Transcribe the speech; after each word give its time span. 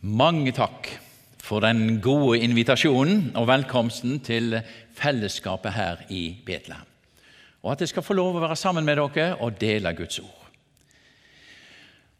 Mange 0.00 0.48
takk 0.56 0.86
for 1.44 1.60
den 1.60 1.98
gode 2.00 2.38
invitasjonen 2.40 3.34
og 3.36 3.50
velkomsten 3.50 4.14
til 4.24 4.54
fellesskapet 4.96 5.74
her 5.76 6.00
i 6.08 6.38
Betlehem. 6.46 6.86
Og 7.60 7.74
at 7.74 7.84
jeg 7.84 7.90
skal 7.92 8.06
få 8.06 8.16
lov 8.16 8.38
å 8.38 8.40
være 8.40 8.56
sammen 8.56 8.88
med 8.88 8.96
dere 8.96 9.34
og 9.44 9.60
dele 9.60 9.92
Guds 9.92 10.22
ord. 10.24 10.48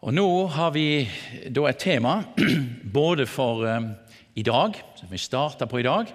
Og 0.05 0.13
Nå 0.13 0.29
har 0.53 0.77
vi 0.77 1.09
da 1.49 1.65
et 1.71 1.81
tema 1.81 2.19
både 3.01 3.25
for 3.25 3.65
eh, 3.65 3.91
i 4.37 4.45
dag, 4.45 4.77
som 5.01 5.09
vi 5.09 5.17
starter 5.17 5.65
på 5.65 5.81
i 5.81 5.89
dag, 5.89 6.13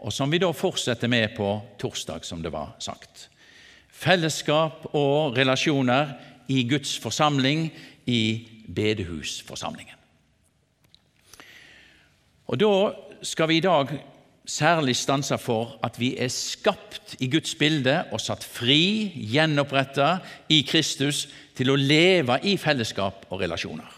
og 0.00 0.16
som 0.16 0.32
vi 0.32 0.40
da 0.40 0.48
fortsetter 0.56 1.12
med 1.12 1.36
på 1.36 1.58
torsdag, 1.76 2.24
som 2.24 2.40
det 2.40 2.56
var 2.56 2.72
sagt. 2.80 3.28
Fellesskap 3.92 4.94
og 4.96 5.36
relasjoner 5.36 6.16
i 6.48 6.64
Guds 6.64 6.96
forsamling, 6.96 7.68
i 8.08 8.48
bedehusforsamlingen. 8.66 10.01
Og 12.52 12.60
Da 12.60 12.92
skal 13.24 13.48
vi 13.48 13.56
i 13.56 13.64
dag 13.64 13.88
særlig 14.44 14.96
stanse 14.96 15.38
for 15.38 15.78
at 15.86 15.96
vi 16.00 16.12
er 16.20 16.28
skapt 16.28 17.16
i 17.20 17.30
Guds 17.30 17.54
bilde 17.54 17.94
og 18.12 18.20
satt 18.20 18.44
fri, 18.44 19.12
gjenoppretta 19.32 20.18
i 20.52 20.60
Kristus 20.68 21.28
til 21.56 21.72
å 21.72 21.78
leve 21.78 22.36
i 22.44 22.58
fellesskap 22.60 23.24
og 23.30 23.40
relasjoner. 23.40 23.88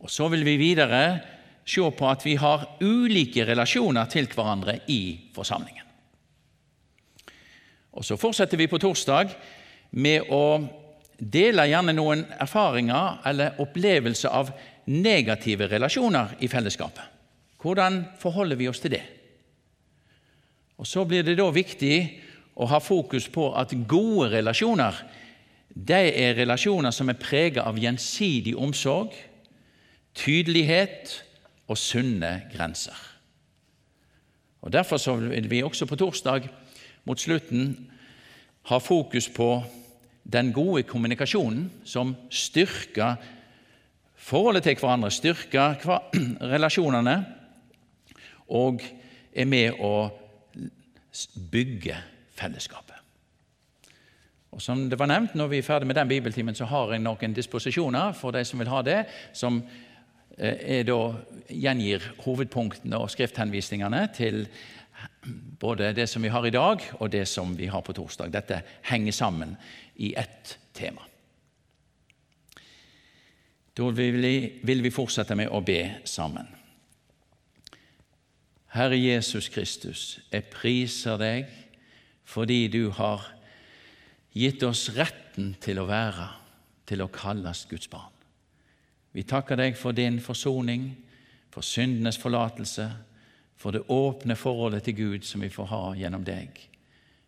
Og 0.00 0.10
Så 0.10 0.28
vil 0.28 0.44
vi 0.44 0.56
videre 0.56 1.20
se 1.66 1.80
på 1.80 2.10
at 2.10 2.24
vi 2.24 2.34
har 2.34 2.66
ulike 2.80 3.46
relasjoner 3.46 4.06
til 4.10 4.26
hverandre 4.26 4.80
i 4.88 5.30
forsamlingen. 5.34 5.84
Og 7.92 8.04
Så 8.04 8.16
fortsetter 8.16 8.56
vi 8.56 8.66
på 8.66 8.78
torsdag 8.78 9.30
med 9.90 10.26
å 10.30 10.58
dele 11.18 11.68
gjerne 11.68 11.94
noen 11.96 12.26
erfaringer 12.40 13.22
eller 13.24 13.60
opplevelser 13.62 14.28
av 14.28 14.50
negative 14.86 15.68
relasjoner 15.70 16.36
i 16.40 16.48
fellesskapet. 16.48 17.04
Hvordan 17.62 18.04
forholder 18.20 18.56
vi 18.56 18.68
oss 18.68 18.80
til 18.80 18.94
det? 18.94 19.02
Og 20.78 20.86
Så 20.86 21.04
blir 21.04 21.22
det 21.22 21.38
da 21.38 21.48
viktig 21.50 22.20
å 22.56 22.66
ha 22.66 22.78
fokus 22.78 23.28
på 23.28 23.48
at 23.56 23.74
gode 23.88 24.30
relasjoner 24.36 24.94
det 25.76 26.12
er 26.16 26.36
relasjoner 26.38 26.90
som 26.90 27.10
er 27.12 27.20
preget 27.20 27.60
av 27.60 27.76
gjensidig 27.76 28.54
omsorg, 28.56 29.12
tydelighet 30.16 31.22
og 31.68 31.76
sunne 31.76 32.46
grenser. 32.54 32.96
Og 34.64 34.72
Derfor 34.72 34.96
så 34.96 35.16
vil 35.20 35.50
vi 35.50 35.62
også 35.62 35.86
på 35.86 35.98
torsdag 36.00 36.48
mot 37.04 37.20
slutten 37.20 37.90
ha 38.70 38.78
fokus 38.78 39.28
på 39.28 39.50
den 40.24 40.52
gode 40.52 40.82
kommunikasjonen 40.82 41.68
som 41.84 42.16
styrker 42.30 43.20
forholdet 44.26 44.66
til 44.66 44.78
hverandre, 44.80 45.10
styrker 45.14 45.80
relasjonene 46.54 47.16
og 48.56 48.82
er 49.36 49.48
med 49.48 49.80
å 49.82 49.94
bygge 51.50 51.96
fellesskapet. 52.36 52.94
Og 54.56 54.62
Som 54.62 54.86
det 54.88 54.98
var 54.98 55.10
nevnt, 55.10 55.34
når 55.36 55.50
vi 55.50 55.58
er 55.60 55.66
ferdig 55.66 55.86
med 55.86 55.98
den 55.98 56.08
bibeltimen, 56.08 56.54
så 56.56 56.64
har 56.70 56.94
jeg 56.94 57.02
noen 57.04 57.34
disposisjoner 57.36 58.14
for 58.16 58.32
de 58.32 58.44
som 58.46 58.62
vil 58.62 58.70
ha 58.72 58.80
det, 58.86 59.00
som 59.36 59.58
eh, 60.38 60.80
da, 60.86 61.00
gjengir 61.52 62.06
hovedpunktene 62.24 62.96
og 62.96 63.12
skrifthenvisningene 63.12 64.06
til 64.16 64.46
både 65.60 65.92
det 65.92 66.06
som 66.08 66.24
vi 66.24 66.32
har 66.32 66.46
i 66.46 66.54
dag, 66.54 66.80
og 67.00 67.12
det 67.12 67.26
som 67.28 67.52
vi 67.58 67.68
har 67.68 67.84
på 67.84 67.92
torsdag. 67.92 68.32
Dette 68.32 68.62
henger 68.88 69.12
sammen 69.12 69.56
i 69.96 70.14
ett 70.16 70.56
tema. 70.72 71.04
Da 73.76 73.90
vil 73.92 74.82
vi 74.82 74.92
fortsette 74.94 75.36
med 75.36 75.52
å 75.52 75.60
be 75.60 75.80
sammen. 76.08 76.48
Herre 78.72 78.96
Jesus 78.96 79.48
Kristus, 79.52 80.18
jeg 80.32 80.48
priser 80.52 81.20
deg 81.20 81.52
fordi 82.26 82.66
du 82.72 82.88
har 82.96 83.22
gitt 84.36 84.64
oss 84.66 84.88
retten 84.96 85.54
til 85.62 85.80
å 85.80 85.86
være, 85.88 86.26
til 86.88 87.04
å 87.04 87.10
kalles 87.12 87.64
Guds 87.70 87.88
barn. 87.92 88.12
Vi 89.16 89.24
takker 89.24 89.56
deg 89.56 89.78
for 89.80 89.96
din 89.96 90.18
forsoning, 90.20 90.90
for 91.52 91.64
syndenes 91.64 92.18
forlatelse, 92.20 92.88
for 93.56 93.72
det 93.72 93.86
åpne 93.88 94.36
forholdet 94.36 94.84
til 94.84 94.98
Gud 94.98 95.24
som 95.24 95.40
vi 95.40 95.48
får 95.52 95.70
ha 95.70 95.84
gjennom 95.96 96.24
deg. 96.26 96.58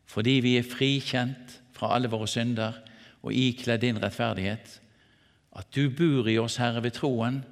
Fordi 0.08 0.34
vi 0.44 0.56
er 0.58 0.68
frikjent 0.68 1.54
fra 1.76 1.94
alle 1.96 2.10
våre 2.12 2.28
synder 2.28 2.76
og 3.22 3.32
ikledd 3.32 3.86
din 3.86 4.00
rettferdighet, 4.02 4.80
at 5.58 5.70
du 5.74 5.88
bor 5.90 6.28
i 6.30 6.38
oss, 6.38 6.58
Herre, 6.62 6.82
ved 6.84 6.94
troen, 6.96 7.42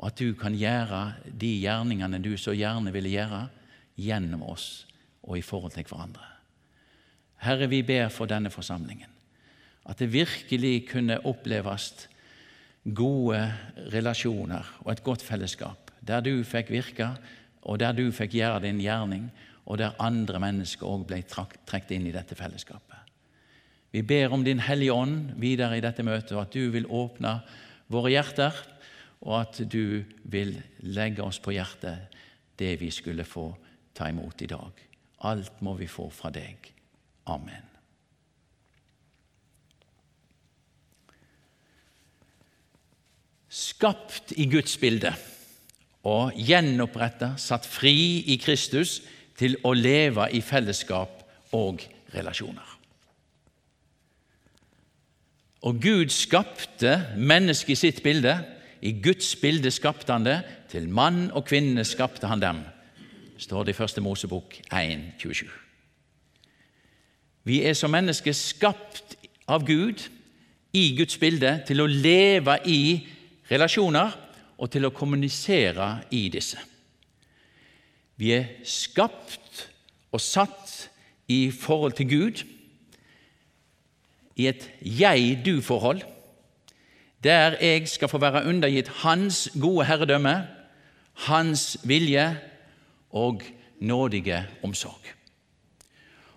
og 0.00 0.08
at 0.08 0.18
du 0.18 0.32
kan 0.38 0.56
gjøre 0.56 1.02
de 1.28 1.50
gjerningene 1.60 2.20
du 2.22 2.32
så 2.40 2.54
gjerne 2.56 2.92
ville 2.94 3.12
gjøre, 3.12 3.44
gjennom 4.00 4.46
oss 4.48 4.86
og 5.22 5.36
i 5.38 5.44
forhold 5.44 5.74
til 5.76 5.86
hverandre. 5.86 6.24
Herre, 7.42 7.68
vi 7.70 7.82
ber 7.86 8.08
for 8.14 8.30
denne 8.30 8.50
forsamlingen, 8.50 9.10
at 9.86 9.98
det 9.98 10.12
virkelig 10.12 10.88
kunne 10.92 11.18
oppleves 11.26 12.08
gode 12.94 13.40
relasjoner 13.92 14.66
og 14.82 14.92
et 14.92 15.04
godt 15.04 15.22
fellesskap, 15.22 15.90
der 16.00 16.22
du 16.22 16.42
fikk 16.46 16.70
virke, 16.74 17.12
og 17.62 17.78
der 17.78 17.94
du 17.94 18.08
fikk 18.14 18.34
gjøre 18.38 18.62
din 18.64 18.80
gjerning, 18.82 19.28
og 19.66 19.78
der 19.78 19.98
andre 20.02 20.40
mennesker 20.42 20.88
òg 20.88 21.04
ble 21.06 21.20
trukket 21.28 21.94
inn 21.94 22.08
i 22.10 22.14
dette 22.14 22.34
fellesskapet. 22.38 22.91
Vi 23.92 24.02
ber 24.02 24.32
om 24.32 24.44
Din 24.44 24.62
Hellige 24.64 24.92
Ånd 24.92 25.34
videre 25.40 25.76
i 25.76 25.84
dette 25.84 26.04
møtet, 26.04 26.32
og 26.32 26.46
at 26.46 26.54
du 26.56 26.70
vil 26.72 26.88
åpne 26.88 27.34
våre 27.92 28.14
hjerter, 28.14 28.56
og 29.22 29.34
at 29.42 29.60
du 29.68 30.02
vil 30.24 30.56
legge 30.80 31.22
oss 31.22 31.38
på 31.42 31.52
hjertet 31.52 32.16
det 32.58 32.72
vi 32.80 32.88
skulle 32.90 33.26
få 33.28 33.50
ta 33.94 34.08
imot 34.08 34.42
i 34.42 34.48
dag. 34.50 34.80
Alt 35.28 35.60
må 35.62 35.76
vi 35.78 35.90
få 35.90 36.08
fra 36.10 36.32
deg. 36.32 36.72
Amen. 37.30 37.68
Skapt 43.52 44.32
i 44.40 44.48
Guds 44.48 44.78
bilde 44.80 45.12
og 46.08 46.32
gjenoppretta, 46.40 47.34
satt 47.36 47.68
fri 47.68 48.24
i 48.32 48.40
Kristus 48.40 49.02
til 49.38 49.58
å 49.68 49.74
leve 49.76 50.30
i 50.32 50.40
fellesskap 50.40 51.20
og 51.54 51.84
relasjoner. 52.16 52.71
Og 55.62 55.78
Gud 55.82 56.10
skapte 56.10 56.96
mennesket 57.16 57.76
i 57.76 57.78
sitt 57.78 58.02
bilde. 58.02 58.34
I 58.82 58.96
Guds 59.02 59.36
bilde 59.38 59.70
skapte 59.70 60.12
han 60.12 60.26
det. 60.26 60.40
Til 60.72 60.88
mann 60.88 61.28
og 61.30 61.44
kvinne 61.46 61.84
skapte 61.84 62.26
han 62.26 62.40
dem, 62.42 62.62
står 63.38 63.64
det 63.64 63.74
i 63.74 63.78
Første 63.78 64.00
Mosebok 64.00 64.56
1, 64.72 65.12
27. 65.18 65.50
Vi 67.44 67.62
er 67.66 67.74
som 67.74 67.90
mennesker 67.92 68.32
skapt 68.32 69.16
av 69.50 69.66
Gud 69.66 70.06
i 70.72 70.84
Guds 70.96 71.18
bilde 71.20 71.58
til 71.66 71.82
å 71.82 71.90
leve 71.90 72.56
i 72.66 72.82
relasjoner 73.50 74.14
og 74.56 74.70
til 74.72 74.86
å 74.86 74.94
kommunisere 74.94 75.88
i 76.14 76.28
disse. 76.32 76.58
Vi 78.16 78.32
er 78.34 78.48
skapt 78.64 79.66
og 80.12 80.22
satt 80.22 80.88
i 81.28 81.50
forhold 81.50 81.98
til 81.98 82.08
Gud 82.08 82.42
i 84.42 84.48
et 84.50 84.68
jeg-du-forhold, 84.82 86.02
der 87.22 87.56
jeg 87.60 87.86
skal 87.88 88.10
få 88.10 88.18
være 88.18 88.44
undergitt 88.50 88.90
Hans 89.02 89.48
gode 89.60 89.86
herredømme, 89.86 90.34
Hans 91.28 91.76
vilje 91.84 92.26
og 93.10 93.42
nådige 93.80 94.42
omsorg. 94.62 95.12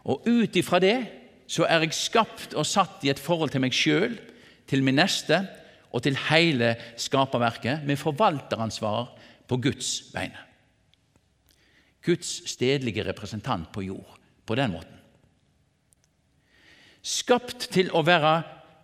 Og 0.06 0.28
ut 0.28 0.56
ifra 0.56 0.80
det 0.80 0.98
så 1.48 1.66
er 1.70 1.86
jeg 1.86 1.94
skapt 1.98 2.54
og 2.58 2.66
satt 2.66 3.04
i 3.06 3.12
et 3.14 3.22
forhold 3.22 3.54
til 3.54 3.62
meg 3.62 3.74
sjøl, 3.74 4.18
til 4.66 4.82
min 4.86 4.98
neste 4.98 5.44
og 5.94 6.04
til 6.04 6.18
hele 6.30 6.74
skaperverket, 6.98 7.86
med 7.86 8.02
forvalteransvar 8.02 9.14
på 9.48 9.58
Guds 9.62 10.10
vegne. 10.14 10.42
Guds 12.06 12.50
stedlige 12.50 13.06
representant 13.06 13.72
på 13.74 13.86
jord 13.86 14.18
på 14.46 14.58
den 14.58 14.74
måten 14.74 14.95
skapt 17.06 17.70
til 17.74 17.92
å 17.94 18.02
være 18.06 18.40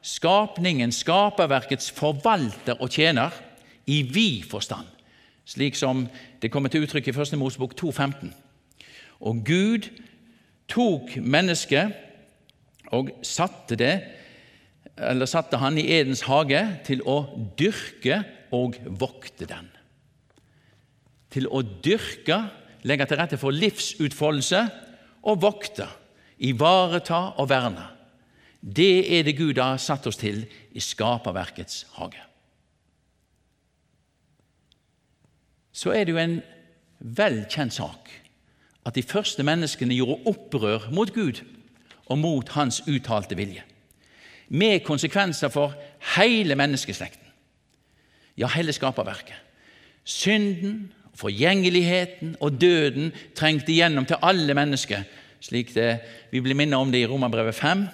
skapningen, 0.06 0.94
skaperverkets 0.94 1.90
forvalter 1.96 2.78
og 2.82 2.94
tjener, 2.94 3.34
i 3.90 4.04
vid 4.06 4.46
forstand, 4.46 4.86
slik 5.50 5.76
som 5.76 6.06
det 6.42 6.52
kommer 6.54 6.70
til 6.70 6.86
uttrykk 6.86 7.10
i 7.10 7.14
1. 7.16 7.34
Mosebok 7.42 7.74
2,15. 7.80 8.30
Og 9.26 9.42
Gud 9.46 9.90
tok 10.70 11.16
mennesket 11.18 11.98
og 12.94 13.10
satte 13.26 13.76
det 13.80 13.96
eller 15.02 15.26
satte 15.30 15.58
han 15.58 15.80
i 15.82 15.88
Edens 15.96 16.22
hage 16.28 16.62
til 16.86 17.02
å 17.10 17.24
dyrke 17.58 18.22
og 18.54 18.78
vokte 19.02 19.48
den. 19.50 19.70
Til 21.32 21.48
å 21.48 21.64
dyrke, 21.64 22.38
legge 22.86 23.08
til 23.08 23.20
rette 23.22 23.40
for 23.42 23.56
livsutfoldelse 23.56 24.62
og 25.26 25.42
vokte, 25.42 25.88
ivareta 26.38 27.32
og 27.40 27.50
verne. 27.50 27.88
Det 28.62 29.20
er 29.20 29.24
det 29.26 29.38
Gud 29.38 29.58
har 29.58 29.78
satt 29.82 30.08
oss 30.08 30.20
til 30.22 30.46
i 30.72 30.80
skaperverkets 30.80 31.86
hage. 31.98 32.32
så 35.72 35.94
er 35.96 36.06
det 36.06 36.14
jo 36.14 36.22
en 36.22 36.40
velkjent 37.00 37.74
sak 37.74 38.12
at 38.86 38.96
de 38.98 39.04
første 39.06 39.44
menneskene 39.46 39.96
gjorde 39.98 40.22
opprør 40.30 40.90
mot 40.94 41.14
Gud 41.14 41.42
og 42.12 42.18
mot 42.20 42.50
Hans 42.58 42.82
uttalte 42.90 43.38
vilje, 43.40 43.64
med 44.50 44.84
konsekvenser 44.84 45.50
for 45.54 45.76
hele 46.18 46.58
menneskeslekten, 46.60 47.28
ja, 48.38 48.50
hele 48.52 48.74
skaperverket. 48.74 49.38
Synden, 50.04 50.92
forgjengeligheten 51.16 52.36
og 52.42 52.58
døden 52.62 53.12
trengte 53.38 53.72
igjennom 53.72 54.06
til 54.10 54.20
alle 54.22 54.54
mennesker, 54.58 55.06
slik 55.42 55.76
det, 55.76 55.92
vi 56.32 56.42
blir 56.42 56.58
minnet 56.58 56.80
om 56.80 56.92
det 56.92 57.04
i 57.04 57.08
Romerbrevet 57.08 57.56
5, 57.56 57.86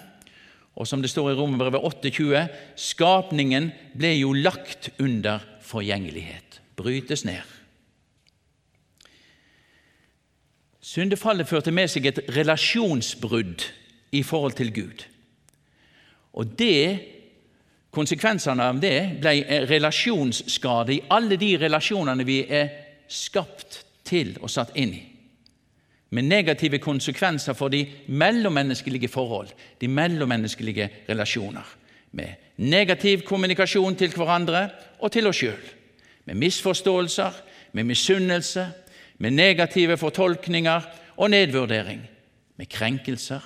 og 0.78 0.86
som 0.86 1.02
det 1.02 1.10
står 1.10 1.32
i 1.32 1.34
Romerbrevet 1.34 1.82
8,20.: 2.06 2.46
skapningen 2.78 3.72
ble 3.98 4.12
jo 4.14 4.32
lagt 4.32 4.90
under 5.02 5.42
forgjengelighet, 5.66 6.60
brytes 6.76 7.24
ned. 7.26 7.42
Syndefallet 10.80 11.48
førte 11.48 11.74
med 11.74 11.90
seg 11.90 12.06
et 12.06 12.22
relasjonsbrudd 12.32 13.66
i 14.14 14.22
forhold 14.22 14.54
til 14.56 14.72
Gud. 14.72 15.04
Og 16.32 16.58
det, 16.58 17.14
Konsekvensene 17.98 18.66
av 18.68 18.80
det 18.82 19.16
ble 19.18 19.64
relasjonsskade 19.66 20.92
i 20.92 20.98
alle 21.10 21.38
de 21.40 21.54
relasjonene 21.58 22.26
vi 22.28 22.42
er 22.44 22.68
skapt 23.08 23.80
til 24.06 24.34
og 24.42 24.52
satt 24.52 24.76
inn 24.76 24.92
i 24.92 25.00
med 26.10 26.22
negative 26.22 26.78
konsekvenser 26.78 27.52
for 27.52 27.68
de 27.68 27.86
mellommenneskelige 28.08 29.08
forhold, 29.08 29.48
de 29.80 29.88
mellommenneskelige 29.88 30.90
relasjoner. 31.08 31.76
Med 32.12 32.28
negativ 32.56 33.22
kommunikasjon 33.22 33.96
til 33.96 34.14
hverandre 34.16 34.68
og 34.98 35.12
til 35.12 35.26
oss 35.26 35.36
sjøl. 35.36 35.64
Med 36.24 36.34
misforståelser, 36.34 37.32
med 37.72 37.84
misunnelse, 37.84 38.68
med 39.18 39.30
negative 39.30 39.96
fortolkninger 39.96 40.80
og 41.16 41.30
nedvurdering. 41.30 42.00
Med 42.56 42.66
krenkelser, 42.66 43.40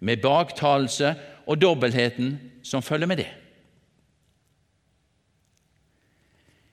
med 0.00 0.16
baktalelse 0.16 1.14
og 1.46 1.60
dobbeltheten 1.60 2.38
som 2.62 2.82
følger 2.82 3.06
med 3.06 3.16
det. 3.16 3.30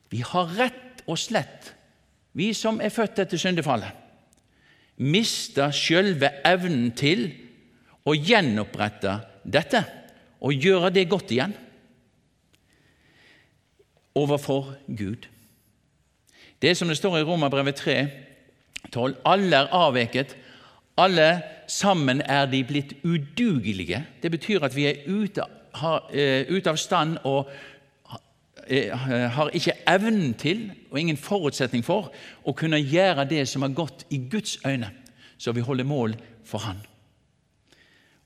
Vi 0.10 0.24
har 0.26 0.52
rett 0.58 1.04
og 1.08 1.18
slett, 1.20 1.74
vi 2.34 2.54
som 2.54 2.82
er 2.82 2.94
født 2.94 3.20
etter 3.20 3.40
syndefallet, 3.40 4.05
mista 5.02 5.70
sjølve 5.76 6.30
evnen 6.48 6.92
til 6.96 7.28
å 8.06 8.16
gjenopprette 8.16 9.18
dette 9.44 9.82
og 10.46 10.54
gjøre 10.54 10.92
det 10.94 11.08
godt 11.10 11.34
igjen 11.36 11.56
overfor 14.16 14.76
Gud. 14.88 15.28
Det 16.62 16.72
er 16.72 16.78
som 16.80 16.88
det 16.88 16.98
står 16.98 17.20
i 17.20 17.26
Romerbrevet 17.28 17.76
3, 17.76 17.98
12. 18.94 19.18
Alle 19.28 19.66
er 19.66 19.74
avveket, 19.76 20.38
alle 20.98 21.30
sammen 21.68 22.22
er 22.22 22.46
de 22.48 22.64
blitt 22.64 22.94
udugelige. 23.04 24.06
Det 24.24 24.32
betyr 24.32 24.64
at 24.64 24.76
vi 24.76 24.88
er 24.88 25.04
ute, 25.08 25.44
har, 25.76 26.06
uh, 26.08 26.56
ute 26.56 26.72
av 26.72 26.80
stand 26.80 27.18
og 27.28 27.50
har 28.66 29.52
ikke 29.54 29.76
evnen 29.88 30.34
til 30.34 30.72
og 30.92 31.00
ingen 31.00 31.18
forutsetning 31.18 31.84
for 31.86 32.12
å 32.44 32.54
kunne 32.58 32.80
gjøre 32.82 33.28
det 33.30 33.44
som 33.50 33.66
er 33.66 33.76
godt 33.78 34.06
i 34.10 34.24
Guds 34.32 34.58
øyne, 34.66 34.90
så 35.38 35.54
vi 35.54 35.66
holder 35.66 35.86
mål 35.86 36.16
for 36.46 36.64
Han. 36.66 36.80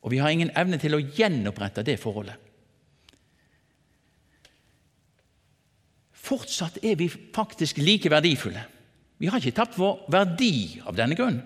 Og 0.02 0.12
vi 0.12 0.18
har 0.18 0.32
ingen 0.32 0.52
evne 0.56 0.80
til 0.80 0.96
å 0.96 1.02
gjenopprette 1.04 1.84
det 1.84 1.98
forholdet. 2.00 2.36
Fortsatt 6.14 6.78
er 6.86 6.96
vi 6.96 7.10
faktisk 7.10 7.80
like 7.82 8.12
verdifulle. 8.12 8.62
Vi 9.20 9.28
har 9.28 9.42
ikke 9.42 9.58
tapt 9.58 9.80
vår 9.80 10.06
verdi 10.14 10.80
av 10.88 10.96
denne 10.96 11.18
grunn. 11.18 11.42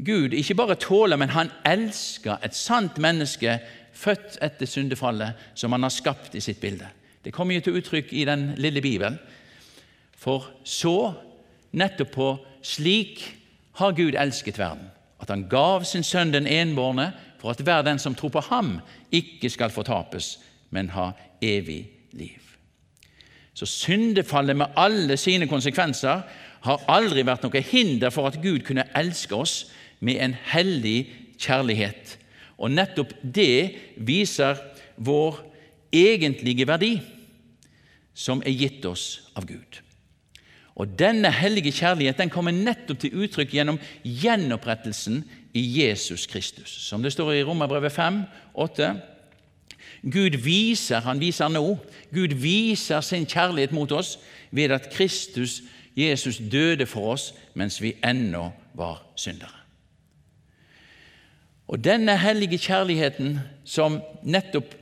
Gud 0.00 0.32
ikke 0.34 0.56
bare 0.56 0.78
tåler, 0.80 1.18
men 1.20 1.34
han 1.34 1.50
elsker 1.68 2.40
et 2.42 2.56
sant 2.56 2.96
menneske 3.02 3.58
født 3.92 4.38
etter 4.42 4.66
syndefallet, 4.66 5.36
som 5.54 5.72
han 5.76 5.84
har 5.84 5.92
skapt 5.92 6.34
i 6.34 6.42
sitt 6.42 6.60
bilde. 6.62 6.88
Det 7.24 7.32
kommer 7.32 7.54
jo 7.54 7.60
til 7.60 7.76
uttrykk 7.80 8.12
i 8.12 8.24
den 8.24 8.54
lille 8.56 8.80
Bibelen. 8.80 9.18
For 10.16 10.50
så, 10.64 11.12
nettopp 11.72 12.12
på 12.14 12.28
slik, 12.62 13.22
har 13.80 13.96
Gud 13.96 14.16
elsket 14.18 14.58
verden, 14.58 14.90
at 15.20 15.30
han 15.32 15.46
gav 15.48 15.84
sin 15.88 16.04
sønn 16.04 16.32
den 16.32 16.46
enbårne, 16.46 17.12
for 17.40 17.52
at 17.52 17.62
hver 17.64 17.82
den 17.82 17.98
som 17.98 18.14
tror 18.14 18.32
på 18.34 18.42
ham, 18.50 18.78
ikke 19.12 19.48
skal 19.50 19.72
fortapes, 19.72 20.38
men 20.70 20.90
ha 20.92 21.10
evig 21.40 21.88
liv. 22.12 22.40
Så 23.54 23.66
syndefallet 23.66 24.56
med 24.56 24.76
alle 24.76 25.16
sine 25.16 25.48
konsekvenser 25.48 26.22
har 26.60 26.84
aldri 26.88 27.24
vært 27.26 27.44
noe 27.44 27.62
hinder 27.64 28.12
for 28.12 28.28
at 28.28 28.38
Gud 28.42 28.62
kunne 28.66 28.88
elske 28.96 29.36
oss 29.36 29.54
med 30.00 30.20
en 30.20 30.36
hellig 30.52 31.08
kjærlighet. 31.40 32.16
Og 32.60 32.72
nettopp 32.72 33.14
det 33.24 33.96
viser 33.96 34.60
vår 34.96 35.40
egentlige 35.92 36.66
verdi, 36.66 36.98
som 38.14 38.42
er 38.46 38.56
gitt 38.56 38.84
oss 38.86 39.30
av 39.36 39.46
Gud. 39.48 39.80
Og 40.80 40.88
Denne 40.98 41.30
hellige 41.34 41.72
kjærlighet 41.72 42.18
den 42.18 42.30
kommer 42.32 42.54
nettopp 42.56 43.02
til 43.02 43.24
uttrykk 43.24 43.52
gjennom 43.52 43.78
gjenopprettelsen 44.04 45.22
i 45.54 45.62
Jesus 45.80 46.26
Kristus. 46.30 46.70
Som 46.70 47.02
det 47.02 47.12
står 47.12 47.32
i 47.32 47.44
Romerbrevet 47.44 47.92
5, 47.92 48.22
8. 48.54 48.94
Gud 50.12 50.38
viser, 50.40 51.02
han 51.04 51.20
viser 51.20 51.50
nå, 51.52 51.76
Gud 52.14 52.34
viser 52.40 53.04
sin 53.04 53.26
kjærlighet 53.28 53.72
mot 53.76 53.92
oss 53.92 54.16
ved 54.50 54.72
at 54.72 54.88
Kristus, 54.92 55.60
Jesus, 55.96 56.38
døde 56.38 56.86
for 56.86 57.12
oss 57.12 57.32
mens 57.54 57.80
vi 57.82 57.96
ennå 58.04 58.48
var 58.74 59.02
syndere. 59.16 59.58
Og 61.68 61.84
denne 61.84 62.16
hellige 62.18 62.58
kjærligheten 62.58 63.38
som 63.64 64.00
nettopp 64.22 64.72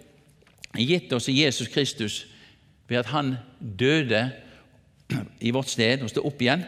gitt 0.87 1.13
oss 1.13 1.29
i 1.29 1.41
Jesus 1.43 1.69
Kristus 1.69 2.27
ved 2.89 2.99
at 2.99 3.11
han 3.13 3.37
døde 3.61 4.31
i 5.41 5.51
vårt 5.51 5.71
sted 5.73 6.03
og 6.03 6.11
stod 6.11 6.27
opp 6.29 6.43
igjen, 6.43 6.65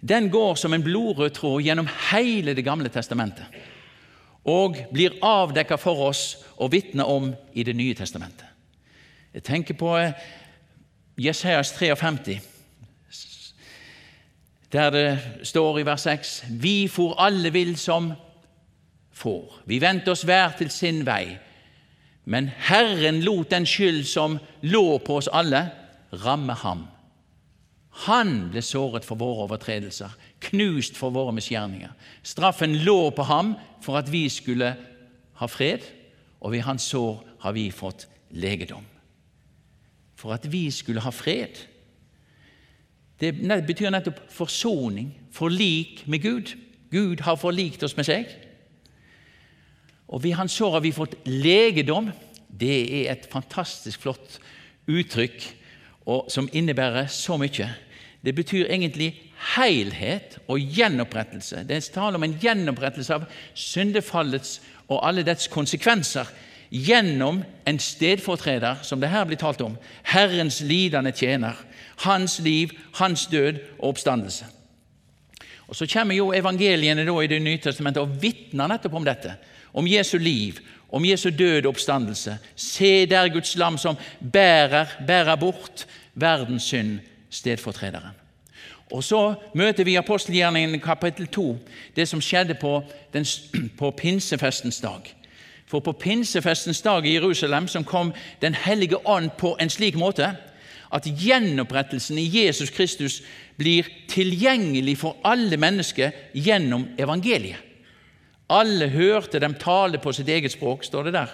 den 0.00 0.28
går 0.30 0.54
som 0.54 0.72
en 0.72 0.82
blodrød 0.82 1.30
tråd 1.34 1.62
gjennom 1.62 1.88
hele 2.10 2.54
Det 2.54 2.64
gamle 2.64 2.88
testamentet 2.88 3.46
og 4.48 4.76
blir 4.92 5.18
avdekka 5.24 5.76
for 5.76 6.08
oss 6.08 6.38
og 6.56 6.72
vitna 6.72 7.04
om 7.04 7.32
i 7.52 7.62
Det 7.62 7.74
nye 7.76 7.94
testamentet. 7.94 8.46
Jeg 9.34 9.42
tenker 9.42 9.74
på 9.74 9.96
eh, 9.98 10.12
Jesajas 11.18 11.72
53, 11.72 12.38
der 14.72 14.90
det 14.90 15.18
står 15.42 15.78
i 15.78 15.84
vers 15.86 16.06
6.: 16.06 16.44
Vi 16.50 16.88
for 16.88 17.14
alle 17.20 17.52
vill 17.52 17.76
som 17.76 18.12
får. 19.12 19.62
Vi 19.66 19.80
vendte 19.80 20.10
oss 20.10 20.22
hver 20.22 20.56
til 20.58 20.70
sin 20.70 21.06
vei. 21.06 21.38
Men 22.28 22.50
Herren 22.52 23.22
lot 23.24 23.50
den 23.50 23.66
skyld 23.66 24.04
som 24.04 24.36
lå 24.60 24.98
på 25.00 25.16
oss 25.16 25.30
alle, 25.32 25.70
ramme 26.12 26.52
ham. 26.60 26.84
Han 28.04 28.50
ble 28.52 28.60
såret 28.62 29.06
for 29.08 29.18
våre 29.18 29.46
overtredelser, 29.46 30.12
knust 30.44 30.96
for 30.96 31.14
våre 31.14 31.32
misgjerninger. 31.32 31.94
Straffen 32.22 32.76
lå 32.84 33.10
på 33.16 33.24
ham 33.26 33.54
for 33.82 33.96
at 33.98 34.12
vi 34.12 34.26
skulle 34.28 34.74
ha 35.40 35.48
fred, 35.48 35.86
og 36.40 36.52
ved 36.52 36.66
hans 36.68 36.84
sår 36.92 37.24
har 37.40 37.56
vi 37.56 37.70
fått 37.72 38.06
legedom. 38.30 38.84
For 40.18 40.36
at 40.36 40.44
vi 40.52 40.68
skulle 40.70 41.00
ha 41.00 41.10
fred. 41.14 41.56
Det 43.18 43.32
betyr 43.66 43.90
nettopp 43.90 44.20
forsoning, 44.30 45.14
forlik 45.32 46.04
med 46.06 46.22
Gud. 46.22 46.54
Gud 46.92 47.24
har 47.24 47.40
forlikt 47.40 47.82
oss 47.82 47.96
med 47.96 48.06
seg. 48.06 48.28
Og 50.08 50.22
ved 50.24 50.36
hans 50.38 50.52
sår 50.56 50.78
har 50.78 50.84
vi 50.84 50.94
fått 50.96 51.16
legedom. 51.28 52.10
Det 52.48 52.78
er 53.02 53.12
et 53.12 53.28
fantastisk 53.30 54.00
flott 54.06 54.38
uttrykk 54.88 55.44
som 56.32 56.48
innebærer 56.52 57.10
så 57.12 57.36
mye. 57.40 57.68
Det 58.24 58.34
betyr 58.34 58.70
egentlig 58.72 59.12
helhet 59.54 60.38
og 60.48 60.58
gjenopprettelse. 60.58 61.62
Det 61.68 61.76
er 61.76 61.90
tale 61.94 62.18
om 62.18 62.24
en 62.24 62.38
gjenopprettelse 62.40 63.14
av 63.14 63.26
syndefallets 63.54 64.58
og 64.88 65.02
alle 65.04 65.22
dets 65.26 65.48
konsekvenser 65.52 66.28
gjennom 66.70 67.42
en 67.68 67.78
stedfortreder, 67.80 68.82
som 68.82 69.00
det 69.00 69.12
her 69.12 69.24
blir 69.28 69.40
talt 69.40 69.60
om, 69.64 69.76
Herrens 70.02 70.60
lidende 70.60 71.12
tjener, 71.16 71.56
hans 72.04 72.38
liv, 72.44 72.72
hans 72.98 73.26
død 73.26 73.60
og 73.78 73.94
oppstandelse. 73.94 74.48
Og 75.68 75.76
Så 75.76 75.86
kommer 75.86 76.14
jo 76.14 76.32
evangeliene 76.32 77.02
i 77.02 77.26
Det 77.26 77.42
nye 77.42 77.58
testamentet 77.58 78.02
og 78.02 78.22
vitner 78.22 78.68
nettopp 78.68 78.94
om 78.94 79.04
dette, 79.04 79.36
om 79.78 79.86
Jesu 79.86 80.18
liv, 80.18 80.58
om 80.90 81.04
Jesu 81.04 81.30
død 81.30 81.66
og 81.66 81.68
oppstandelse. 81.68 82.38
Se 82.56 83.06
der 83.06 83.28
Guds 83.28 83.56
lam 83.56 83.78
som 83.78 83.96
bærer, 84.32 84.86
bærer 85.06 85.36
bort 85.36 85.86
verdens 86.14 86.62
synd 86.62 86.98
stedfortrederen. 87.30 88.16
Og 88.90 89.04
Så 89.04 89.34
møter 89.54 89.84
vi 89.84 89.94
apostelgjerningen 89.94 90.80
kapittel 90.80 91.26
2, 91.26 91.58
det 91.96 92.08
som 92.08 92.20
skjedde 92.20 92.54
på, 92.54 92.82
den, 93.12 93.26
på 93.78 93.90
pinsefestens 93.90 94.80
dag. 94.80 95.14
For 95.66 95.80
på 95.80 95.92
pinsefestens 95.92 96.82
dag 96.82 97.06
i 97.06 97.14
Jerusalem 97.14 97.68
som 97.68 97.84
kom 97.84 98.12
Den 98.40 98.54
hellige 98.54 99.06
ånd 99.06 99.30
på 99.38 99.56
en 99.60 99.70
slik 99.70 99.94
måte 99.94 100.36
at 100.92 101.04
gjenopprettelsen 101.04 102.18
i 102.18 102.44
Jesus 102.44 102.70
Kristus 102.70 103.22
blir 103.56 103.84
tilgjengelig 104.08 104.98
for 104.98 105.16
alle 105.24 105.56
mennesker 105.56 106.10
gjennom 106.34 106.88
evangeliet. 106.98 107.67
Alle 108.48 108.88
hørte 108.88 109.40
dem 109.40 109.54
tale 109.60 110.00
på 110.00 110.12
sitt 110.12 110.28
eget 110.28 110.52
språk, 110.52 110.84
står 110.84 111.08
det 111.08 111.14
der. 111.18 111.32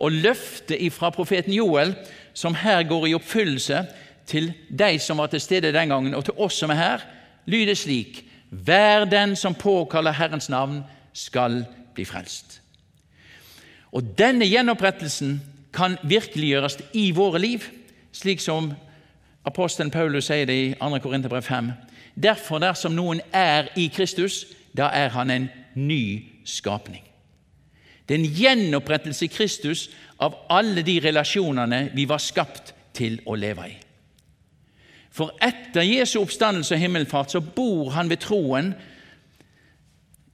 Og 0.00 0.12
løftet 0.12 0.80
ifra 0.80 1.10
profeten 1.10 1.52
Joel, 1.52 1.94
som 2.34 2.54
her 2.54 2.82
går 2.88 3.06
i 3.06 3.14
oppfyllelse 3.16 3.84
til 4.26 4.52
de 4.68 4.98
som 4.98 5.18
var 5.18 5.32
til 5.32 5.40
stede 5.40 5.72
den 5.72 5.88
gangen, 5.88 6.14
og 6.14 6.24
til 6.24 6.36
oss 6.36 6.60
som 6.60 6.70
er 6.70 6.80
her, 6.80 7.06
lyder 7.46 7.74
slik 7.74 8.24
Hver 8.50 9.04
den 9.04 9.36
som 9.36 9.54
påkaller 9.54 10.12
Herrens 10.12 10.48
navn, 10.48 10.82
skal 11.12 11.64
bli 11.94 12.04
frelst. 12.04 12.60
Og 13.92 14.02
denne 14.18 14.46
gjenopprettelsen 14.46 15.40
kan 15.74 15.96
virkeliggjøres 16.02 16.78
i 16.94 17.10
våre 17.14 17.38
liv, 17.38 17.64
slik 18.12 18.40
som 18.42 18.72
apostelen 19.46 19.90
Paulus 19.90 20.26
sier 20.30 20.46
det 20.46 20.56
i 20.56 20.72
2. 20.78 20.98
Korinterbrev 21.02 21.42
5. 21.42 21.70
Derfor, 22.14 22.58
dersom 22.58 22.94
noen 22.94 23.22
er 23.32 23.70
i 23.78 23.86
Kristus, 23.94 24.44
da 24.76 24.90
er 24.94 25.12
han 25.14 25.30
en 25.30 25.48
ny 25.74 26.24
skapning. 26.44 27.04
Det 28.08 28.16
er 28.16 28.24
en 28.24 28.34
gjenopprettelse 28.34 29.24
i 29.28 29.32
Kristus 29.32 29.88
av 30.18 30.34
alle 30.50 30.82
de 30.82 30.98
relasjonene 31.02 31.90
vi 31.94 32.08
var 32.10 32.22
skapt 32.22 32.74
til 32.96 33.20
å 33.26 33.36
leve 33.38 33.68
i. 33.70 33.76
For 35.10 35.34
etter 35.42 35.86
Jesu 35.86 36.20
oppstandelse 36.20 36.74
og 36.74 36.82
himmelfart 36.82 37.34
så 37.34 37.42
bor 37.42 37.90
han 37.94 38.10
ved 38.10 38.22
troen 38.22 38.72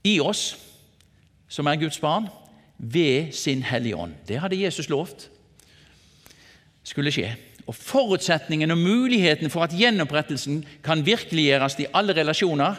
i 0.05 0.19
oss, 0.21 0.55
som 1.49 1.67
er 1.69 1.79
Guds 1.81 1.99
barn, 2.01 2.27
ved 2.77 3.31
sin 3.33 3.63
Hellige 3.65 3.97
Ånd. 3.97 4.13
Det 4.27 4.39
hadde 4.41 4.59
Jesus 4.59 4.89
lovt 4.89 5.29
skulle 6.87 7.11
skje. 7.11 7.31
Og 7.67 7.75
Forutsetningen 7.75 8.71
og 8.71 8.79
muligheten 8.79 9.51
for 9.51 9.65
at 9.65 9.75
gjenopprettelsen 9.75 10.61
kan 10.85 11.03
virkeliggjøres 11.05 11.75
i 11.83 11.89
alle 11.93 12.15
relasjoner 12.15 12.77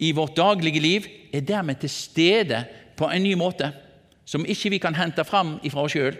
i 0.00 0.12
vårt 0.16 0.36
daglige 0.36 0.80
liv, 0.80 1.06
er 1.32 1.44
dermed 1.44 1.80
til 1.80 1.90
stede 1.92 2.64
på 2.96 3.08
en 3.12 3.22
ny 3.22 3.34
måte, 3.38 3.70
som 4.24 4.46
ikke 4.46 4.72
vi 4.74 4.78
kan 4.82 4.96
hente 4.96 5.24
fram 5.28 5.58
ifra 5.66 5.84
oss 5.84 5.94
sjøl. 5.96 6.16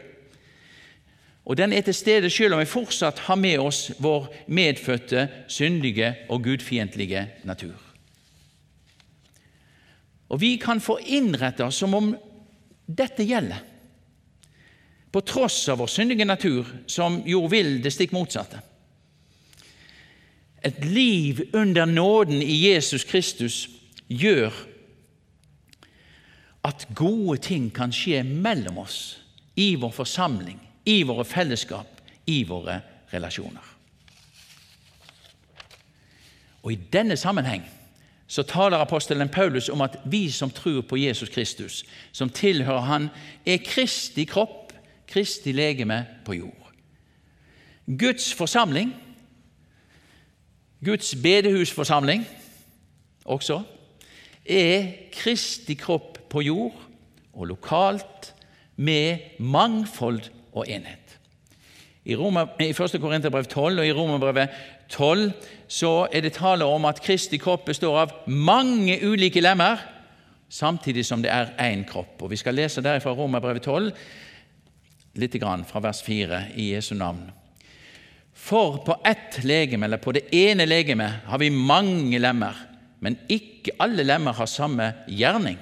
Og 1.48 1.56
den 1.56 1.72
er 1.72 1.82
til 1.82 1.96
stede 1.96 2.30
selv 2.30 2.54
om 2.54 2.60
vi 2.60 2.68
fortsatt 2.68 3.24
har 3.26 3.38
med 3.40 3.58
oss 3.58 3.88
vår 3.98 4.28
medfødte, 4.52 5.28
syndige 5.48 6.12
og 6.28 6.44
gudfiendtlige 6.44 7.24
natur. 7.48 7.74
Og 10.30 10.40
vi 10.40 10.54
kan 10.62 10.80
få 10.80 11.00
innrette 11.10 11.64
oss 11.64 11.80
som 11.80 11.94
om 11.96 12.12
dette 12.86 13.24
gjelder, 13.26 13.66
på 15.10 15.22
tross 15.26 15.64
av 15.72 15.80
vår 15.80 15.90
syndige 15.90 16.26
natur, 16.28 16.68
som 16.86 17.16
jo 17.26 17.42
vil 17.50 17.80
det 17.82 17.90
stikk 17.90 18.12
motsatte. 18.14 18.60
Et 20.64 20.84
liv 20.84 21.40
under 21.54 21.84
nåden 21.84 22.42
i 22.42 22.68
Jesus 22.68 23.04
Kristus 23.04 23.68
gjør 24.08 24.50
at 26.64 26.88
gode 26.94 27.38
ting 27.40 27.70
kan 27.74 27.92
skje 27.92 28.22
mellom 28.22 28.78
oss, 28.78 29.16
i 29.56 29.74
vår 29.74 29.90
forsamling, 29.90 30.60
i 30.84 31.02
våre 31.02 31.24
fellesskap, 31.24 32.00
i 32.26 32.42
våre 32.44 32.80
relasjoner. 33.12 33.66
Og 36.62 36.72
I 36.72 36.78
denne 36.92 37.16
sammenheng 37.16 37.64
så 38.30 38.42
taler 38.46 38.78
apostelen 38.78 39.28
Paulus 39.28 39.68
om 39.68 39.80
at 39.80 39.96
vi 40.04 40.30
som 40.30 40.50
tror 40.50 40.84
på 40.86 40.96
Jesus 40.96 41.28
Kristus, 41.28 41.84
som 42.12 42.30
tilhører 42.30 42.80
Han, 42.80 43.08
er 43.46 43.64
Kristi 43.64 44.24
kropp, 44.24 44.72
Kristi 45.08 45.52
legeme 45.52 46.06
på 46.24 46.34
jord. 46.34 46.72
Guds 47.98 48.34
forsamling, 48.34 48.94
Guds 50.84 51.14
bedehusforsamling 51.22 52.26
også, 53.24 53.62
er 54.46 54.86
Kristi 55.12 55.74
kropp 55.74 56.18
på 56.30 56.40
jord 56.40 56.76
og 57.32 57.46
lokalt 57.46 58.34
med 58.76 59.36
mangfold 59.38 60.22
og 60.52 60.64
enhet. 60.68 61.18
I, 62.04 62.16
Roma, 62.16 62.46
i 62.60 62.70
1. 62.70 62.96
Korinterbrev 63.00 63.44
12 63.44 63.78
og 63.78 63.86
i 63.86 63.92
Romerbrevet 63.92 64.48
12 64.88 65.32
så 65.68 66.08
er 66.12 66.24
det 66.24 66.32
tale 66.32 66.64
om 66.64 66.84
at 66.88 67.02
Kristi 67.04 67.36
kropp 67.36 67.68
består 67.68 67.98
av 68.00 68.14
mange 68.26 68.96
ulike 69.04 69.40
lemmer, 69.40 69.76
samtidig 70.48 71.04
som 71.06 71.22
det 71.22 71.30
er 71.30 71.52
én 71.60 71.84
kropp. 71.86 72.22
Og 72.22 72.30
Vi 72.30 72.40
skal 72.40 72.54
lese 72.54 72.82
derifra 72.82 73.12
Romerbrevet 73.12 73.62
12 73.62 73.92
litt 75.20 75.36
grann 75.42 75.64
fra 75.64 75.82
vers 75.84 76.02
4 76.02 76.42
i 76.56 76.72
Jesu 76.72 76.94
navn. 76.94 77.28
For 78.50 78.80
på 78.82 78.96
ett 79.06 79.44
legeme, 79.44 79.86
eller 79.86 80.02
på 80.02 80.12
det 80.12 80.34
ene 80.34 80.66
legemet, 80.66 81.22
har 81.26 81.38
vi 81.38 81.52
mange 81.54 82.18
lemmer, 82.18 82.56
men 82.98 83.14
ikke 83.30 83.76
alle 83.78 84.02
lemmer 84.02 84.34
har 84.34 84.50
samme 84.50 84.88
gjerning. 85.06 85.58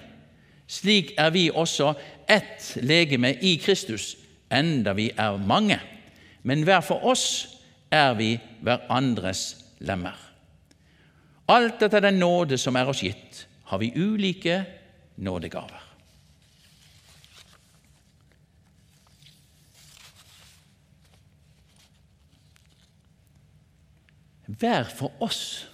Slik 0.68 1.12
er 1.20 1.28
vi 1.34 1.50
også 1.52 1.92
ett 2.28 2.70
legeme 2.80 3.34
i 3.44 3.58
Kristus, 3.60 4.14
enda 4.48 4.94
vi 4.96 5.10
er 5.12 5.36
mange. 5.36 5.76
Men 6.48 6.64
hver 6.64 6.80
for 6.84 7.04
oss 7.12 7.26
er 7.92 8.16
vi 8.16 8.30
hverandres 8.64 9.42
lemmer. 9.84 10.16
Alt 11.48 11.84
etter 11.84 12.04
den 12.04 12.20
nåde 12.20 12.56
som 12.60 12.76
er 12.76 12.88
oss 12.88 13.04
gitt, 13.04 13.44
har 13.68 13.84
vi 13.84 13.92
ulike 13.96 14.62
nådegaver. 15.20 15.87
Hver 24.48 24.88
for 24.88 25.12
oss. 25.20 25.68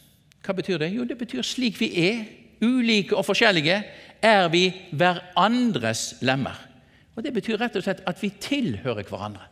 Hva 0.45 0.55
betyr 0.59 0.81
det? 0.83 0.91
Jo, 0.93 1.07
det 1.07 1.17
betyr 1.19 1.47
slik 1.47 1.79
vi 1.81 1.89
er, 2.05 2.25
ulike 2.65 3.17
og 3.17 3.25
forskjellige, 3.29 3.79
er 4.23 4.49
vi 4.51 4.67
hverandres 4.93 6.17
lemmer. 6.25 6.59
Og 7.15 7.23
Det 7.23 7.33
betyr 7.35 7.61
rett 7.61 7.77
og 7.77 7.85
slett 7.87 8.03
at 8.07 8.23
vi 8.23 8.33
tilhører 8.41 9.07
hverandre. 9.07 9.47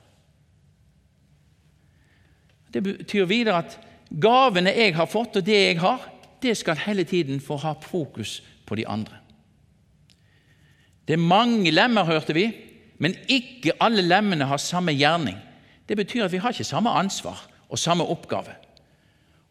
Det 2.73 2.83
betyr 2.83 3.29
videre 3.29 3.63
at 3.63 3.79
gavene 4.11 4.73
jeg 4.75 4.97
har 4.97 5.07
fått, 5.07 5.37
og 5.37 5.47
det 5.47 5.59
jeg 5.59 5.81
har, 5.81 6.09
det 6.43 6.57
skal 6.59 6.81
hele 6.87 7.05
tiden 7.05 7.41
få 7.41 7.57
ha 7.63 7.75
fokus 7.81 8.41
på 8.67 8.75
de 8.75 8.87
andre. 8.89 9.21
Det 11.07 11.15
er 11.15 11.23
mange 11.23 11.71
lemmer, 11.71 12.05
hørte 12.05 12.35
vi, 12.35 12.49
men 12.99 13.15
ikke 13.29 13.77
alle 13.81 14.03
lemmene 14.03 14.47
har 14.49 14.57
samme 14.63 14.95
gjerning. 14.95 15.37
Det 15.89 15.97
betyr 15.97 16.25
at 16.25 16.33
vi 16.33 16.41
har 16.43 16.55
ikke 16.55 16.65
samme 16.65 16.91
ansvar 16.91 17.39
og 17.69 17.79
samme 17.79 18.05
oppgave. 18.05 18.55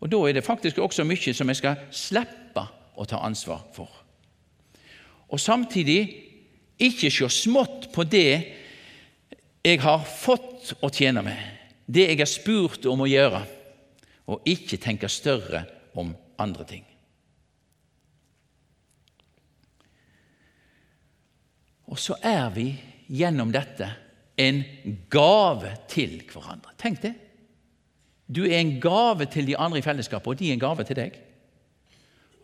Og 0.01 0.09
Da 0.09 0.17
er 0.27 0.33
det 0.33 0.43
faktisk 0.43 0.77
også 0.81 1.05
mye 1.05 1.33
som 1.33 1.49
jeg 1.49 1.59
skal 1.61 1.81
slippe 1.93 2.65
å 2.97 3.05
ta 3.05 3.21
ansvar 3.21 3.61
for. 3.73 3.89
Og 5.29 5.39
samtidig 5.39 6.01
ikke 6.81 7.11
se 7.13 7.29
smått 7.29 7.91
på 7.93 8.03
det 8.03 8.33
jeg 9.61 9.81
har 9.83 10.01
fått 10.01 10.73
å 10.81 10.89
tjene 10.89 11.21
med, 11.21 11.37
det 11.85 12.07
jeg 12.09 12.21
er 12.23 12.29
spurt 12.29 12.85
om 12.89 13.03
å 13.05 13.09
gjøre, 13.09 13.43
og 14.25 14.47
ikke 14.49 14.79
tenke 14.81 15.09
større 15.09 15.65
om 15.93 16.15
andre 16.41 16.65
ting. 16.65 16.85
Og 21.91 21.99
så 21.99 22.15
er 22.23 22.47
vi 22.55 22.71
gjennom 23.11 23.51
dette 23.51 23.89
en 24.39 24.63
gave 25.11 25.75
til 25.91 26.21
hverandre. 26.31 26.73
Tenk 26.79 27.01
det! 27.03 27.13
Du 28.35 28.43
er 28.45 28.57
en 28.57 28.79
gave 28.81 29.25
til 29.25 29.47
de 29.47 29.57
andre 29.57 29.77
i 29.77 29.81
fellesskapet, 29.81 30.27
og 30.27 30.39
de 30.39 30.49
er 30.49 30.53
en 30.53 30.59
gave 30.59 30.83
til 30.83 30.95
deg. 30.95 31.19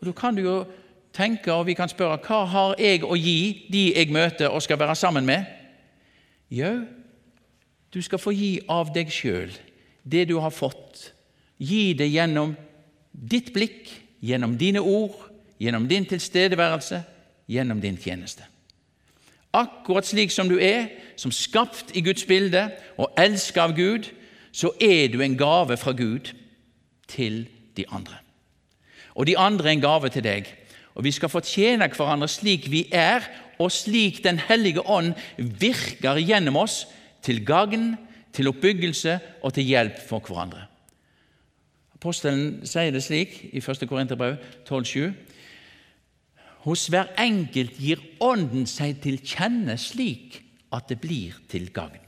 Og 0.00 0.06
Da 0.06 0.12
kan 0.12 0.36
du 0.36 0.42
jo 0.42 0.64
tenke, 1.12 1.52
og 1.52 1.66
vi 1.66 1.74
kan 1.74 1.88
spørre, 1.88 2.18
hva 2.22 2.44
har 2.44 2.74
jeg 2.78 3.04
å 3.04 3.16
gi 3.16 3.66
de 3.72 3.92
jeg 3.96 4.12
møter 4.12 4.48
og 4.48 4.62
skal 4.62 4.78
være 4.78 4.96
sammen 4.96 5.26
med? 5.26 5.44
Jau, 6.50 6.84
du 7.94 8.02
skal 8.02 8.18
få 8.18 8.32
gi 8.36 8.58
av 8.68 8.92
deg 8.94 9.10
sjøl 9.12 9.52
det 10.04 10.28
du 10.28 10.38
har 10.40 10.52
fått. 10.54 11.12
Gi 11.58 11.92
det 11.98 12.08
gjennom 12.08 12.54
ditt 13.12 13.52
blikk, 13.52 13.90
gjennom 14.20 14.56
dine 14.58 14.80
ord, 14.80 15.16
gjennom 15.58 15.88
din 15.88 16.06
tilstedeværelse, 16.06 17.02
gjennom 17.48 17.80
din 17.80 17.98
tjeneste. 17.98 18.46
Akkurat 19.52 20.06
slik 20.06 20.30
som 20.30 20.48
du 20.48 20.58
er, 20.60 20.90
som 21.16 21.32
skapt 21.32 21.94
i 21.96 22.02
Guds 22.04 22.24
bilde 22.28 22.68
og 23.00 23.10
elsket 23.18 23.62
av 23.62 23.74
Gud, 23.76 24.10
så 24.52 24.72
er 24.80 25.08
du 25.12 25.20
en 25.22 25.36
gave 25.38 25.76
fra 25.76 25.92
Gud 25.92 26.32
til 27.08 27.46
de 27.76 27.84
andre. 27.88 28.18
Og 29.14 29.26
de 29.26 29.38
andre 29.38 29.68
er 29.68 29.76
en 29.76 29.80
gave 29.80 30.08
til 30.08 30.24
deg. 30.24 30.48
Og 30.94 31.04
Vi 31.04 31.10
skal 31.10 31.28
fortjene 31.28 31.88
hverandre 31.88 32.28
slik 32.28 32.70
vi 32.70 32.88
er, 32.92 33.22
og 33.58 33.72
slik 33.72 34.24
Den 34.24 34.38
hellige 34.38 34.86
ånd 34.86 35.14
virker 35.36 36.18
gjennom 36.18 36.56
oss 36.56 36.86
til 37.22 37.44
gagn, 37.46 37.96
til 38.32 38.48
oppbyggelse 38.48 39.18
og 39.42 39.54
til 39.54 39.64
hjelp 39.64 39.98
for 40.08 40.20
hverandre. 40.20 40.66
Apostelen 41.94 42.60
sier 42.66 42.92
det 42.94 43.02
slik 43.02 43.40
i 43.50 43.58
1. 43.58 43.88
Korinterbrev 43.88 44.36
12,7.: 44.68 45.10
Hos 46.66 46.86
hver 46.86 47.10
enkelt 47.18 47.78
gir 47.78 47.98
Ånden 48.20 48.66
seg 48.66 49.00
til 49.02 49.18
kjenne 49.18 49.74
slik 49.78 50.42
at 50.72 50.88
det 50.88 51.00
blir 51.00 51.34
til 51.50 51.72
gagn. 51.74 52.07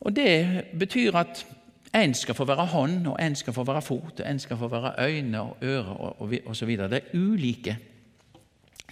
Og 0.00 0.16
Det 0.16 0.64
betyr 0.78 1.16
at 1.16 1.46
en 1.94 2.14
skal 2.14 2.34
få 2.34 2.44
være 2.44 2.66
hånd, 2.66 3.06
og 3.06 3.16
en 3.20 3.34
skal 3.34 3.52
få 3.52 3.64
være 3.64 3.82
fot, 3.82 4.20
og 4.20 4.30
en 4.30 4.38
skal 4.38 4.56
få 4.56 4.68
være 4.68 4.94
øyne 5.08 5.40
og 5.40 5.56
øre 5.62 5.96
og 5.96 6.32
osv. 6.46 6.68
Det 6.76 6.92
er 6.92 7.14
ulike 7.14 7.78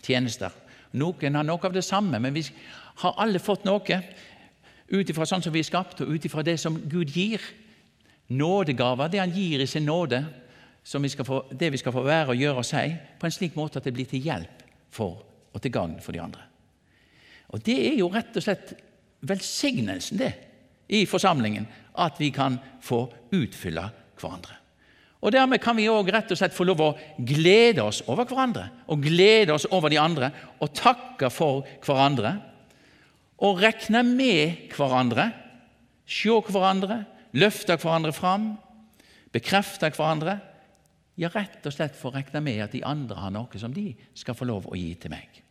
tjenester. 0.03 0.51
Noen 0.93 1.35
har 1.35 1.43
noe 1.43 1.67
av 1.67 1.75
det 1.75 1.85
samme, 1.85 2.21
men 2.21 2.35
vi 2.35 2.45
har 3.03 3.19
alle 3.19 3.39
fått 3.39 3.65
noe 3.65 4.01
ut 4.93 5.11
ifra 5.11 5.27
sånn 5.27 5.43
som 5.43 5.53
vi 5.53 5.61
er 5.65 5.69
skapt, 5.69 6.01
og 6.01 6.15
ut 6.15 6.25
ifra 6.25 6.45
det 6.47 6.59
som 6.61 6.79
Gud 6.89 7.13
gir. 7.13 7.43
Nådegaver, 8.29 9.09
det 9.09 9.21
Han 9.21 9.35
gir 9.35 9.61
i 9.61 9.67
sin 9.67 9.85
nåde, 9.85 10.25
vi 10.85 11.09
få, 11.09 11.45
det 11.53 11.73
vi 11.73 11.77
skal 11.77 11.93
få 11.93 12.03
være 12.03 12.29
og 12.29 12.37
gjøre 12.37 12.57
og 12.57 12.65
si, 12.65 12.97
på 13.19 13.27
en 13.27 13.33
slik 13.33 13.57
måte 13.57 13.79
at 13.79 13.85
det 13.85 13.93
blir 13.93 14.07
til 14.07 14.21
hjelp 14.21 14.63
for 14.91 15.25
og 15.53 15.63
til 15.63 15.73
gagn 15.73 16.01
for 16.01 16.13
de 16.13 16.21
andre. 16.21 16.41
Og 17.49 17.67
Det 17.67 17.93
er 17.93 17.99
jo 17.99 18.09
rett 18.09 18.37
og 18.37 18.43
slett 18.43 18.75
velsignelsen 19.21 20.19
det 20.19 20.33
i 20.88 21.05
forsamlingen, 21.09 21.67
at 21.99 22.19
vi 22.21 22.31
kan 22.35 22.59
få 22.83 23.07
utfylle 23.35 23.88
hverandre. 24.21 24.59
Og 25.25 25.33
Dermed 25.33 25.62
kan 25.64 25.76
vi 25.79 25.87
òg 25.88 26.11
rett 26.12 26.33
og 26.35 26.37
slett 26.37 26.53
få 26.53 26.67
lov 26.69 26.83
å 26.85 26.95
glede 27.17 27.81
oss 27.81 28.03
over 28.12 28.29
hverandre, 28.29 28.67
og 28.93 29.07
glede 29.07 29.55
oss 29.55 29.64
over 29.73 29.88
de 29.88 30.00
andre, 30.00 30.29
og 30.61 30.75
takke 30.76 31.31
for 31.33 31.64
hverandre, 31.85 32.35
og 33.45 33.62
regne 33.62 34.05
med 34.07 34.75
hverandre, 34.76 35.31
se 36.05 36.29
hverandre, 36.29 37.00
løfte 37.41 37.79
hverandre 37.81 38.12
fram, 38.14 38.53
bekrefte 39.33 39.88
hverandre. 39.95 40.38
Ja, 41.17 41.31
rett 41.33 41.64
og 41.64 41.73
slett 41.73 41.97
få 41.97 42.12
regne 42.12 42.43
med 42.45 42.61
at 42.61 42.75
de 42.75 42.85
andre 42.85 43.17
har 43.23 43.33
noe 43.33 43.61
som 43.61 43.73
de 43.73 43.93
skal 44.19 44.37
få 44.37 44.49
lov 44.50 44.69
å 44.69 44.76
gi 44.79 44.93
til 45.00 45.14
meg. 45.14 45.44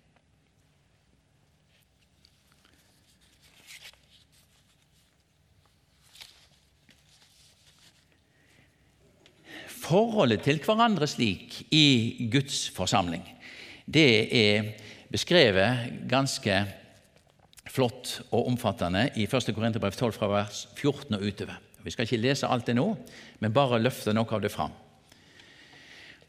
Forholdet 9.93 10.41
til 10.41 10.57
hverandre 10.63 11.05
slik 11.05 11.59
i 11.69 12.27
Guds 12.33 12.63
forsamling, 12.73 13.21
det 13.85 14.05
er 14.33 14.71
beskrevet 15.13 15.91
ganske 16.09 16.55
flott 17.69 18.15
og 18.31 18.47
omfattende 18.49 19.03
i 19.21 19.27
1. 19.27 19.51
Korinterbrev 19.53 19.93
12 19.93 20.15
fra 20.15 20.31
vers 20.31 20.63
14 20.79 21.13
og 21.13 21.27
utover. 21.27 21.59
Vi 21.85 21.93
skal 21.93 22.07
ikke 22.07 22.21
lese 22.23 22.49
alt 22.49 22.65
det 22.65 22.77
nå, 22.79 22.87
men 23.37 23.53
bare 23.53 23.81
løfte 23.83 24.15
noe 24.17 24.33
av 24.33 24.41
det 24.41 24.49
fram. 24.55 24.73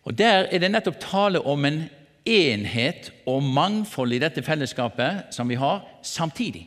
Og 0.04 0.12
Der 0.12 0.44
er 0.44 0.60
det 0.60 0.72
nettopp 0.74 1.00
tale 1.00 1.40
om 1.40 1.64
en 1.64 1.86
enhet 2.28 3.12
og 3.24 3.42
mangfold 3.42 4.12
i 4.12 4.20
dette 4.20 4.44
fellesskapet 4.44 5.32
som 5.32 5.48
vi 5.48 5.56
har, 5.56 5.86
samtidig. 6.02 6.66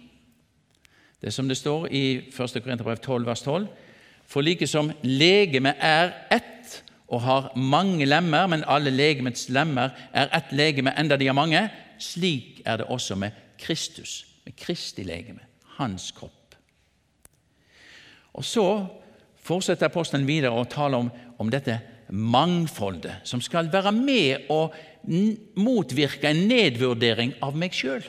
Det 1.21 1.29
som 1.33 1.45
det 1.47 1.61
står 1.61 1.91
i 1.93 2.05
1. 2.33 2.63
Korinterbrev 2.63 2.97
12, 2.97 3.25
vers 3.25 3.45
12. 3.45 3.67
For 4.27 4.41
like 4.41 4.67
som 4.67 4.89
legemet 5.03 5.77
er 5.77 6.15
ett 6.31 6.56
og 7.07 7.21
har 7.23 7.51
mange 7.55 8.05
lemmer, 8.05 8.47
men 8.51 8.65
alle 8.67 8.91
legemets 8.91 9.47
lemmer 9.49 9.95
er 10.13 10.31
ett 10.35 10.51
legeme, 10.51 10.93
enda 10.99 11.15
de 11.17 11.29
har 11.29 11.37
mange, 11.37 11.61
slik 11.99 12.61
er 12.65 12.81
det 12.81 12.89
også 12.91 13.15
med 13.15 13.35
Kristus, 13.59 14.25
med 14.45 14.57
Kristi 14.59 15.05
legeme, 15.07 15.45
hans 15.77 16.11
kropp. 16.11 16.55
Og 18.37 18.45
Så 18.45 18.85
fortsetter 19.41 19.87
apostelen 19.87 20.27
videre 20.27 20.51
å 20.53 20.67
tale 20.69 20.97
om, 20.99 21.07
om 21.39 21.49
dette 21.49 21.79
mangfoldet, 22.11 23.23
som 23.23 23.41
skal 23.41 23.71
være 23.71 23.93
med 23.95 24.51
å 24.51 24.67
motvirke 25.57 26.29
en 26.29 26.43
nedvurdering 26.49 27.33
av 27.43 27.55
meg 27.57 27.75
sjøl. 27.75 28.03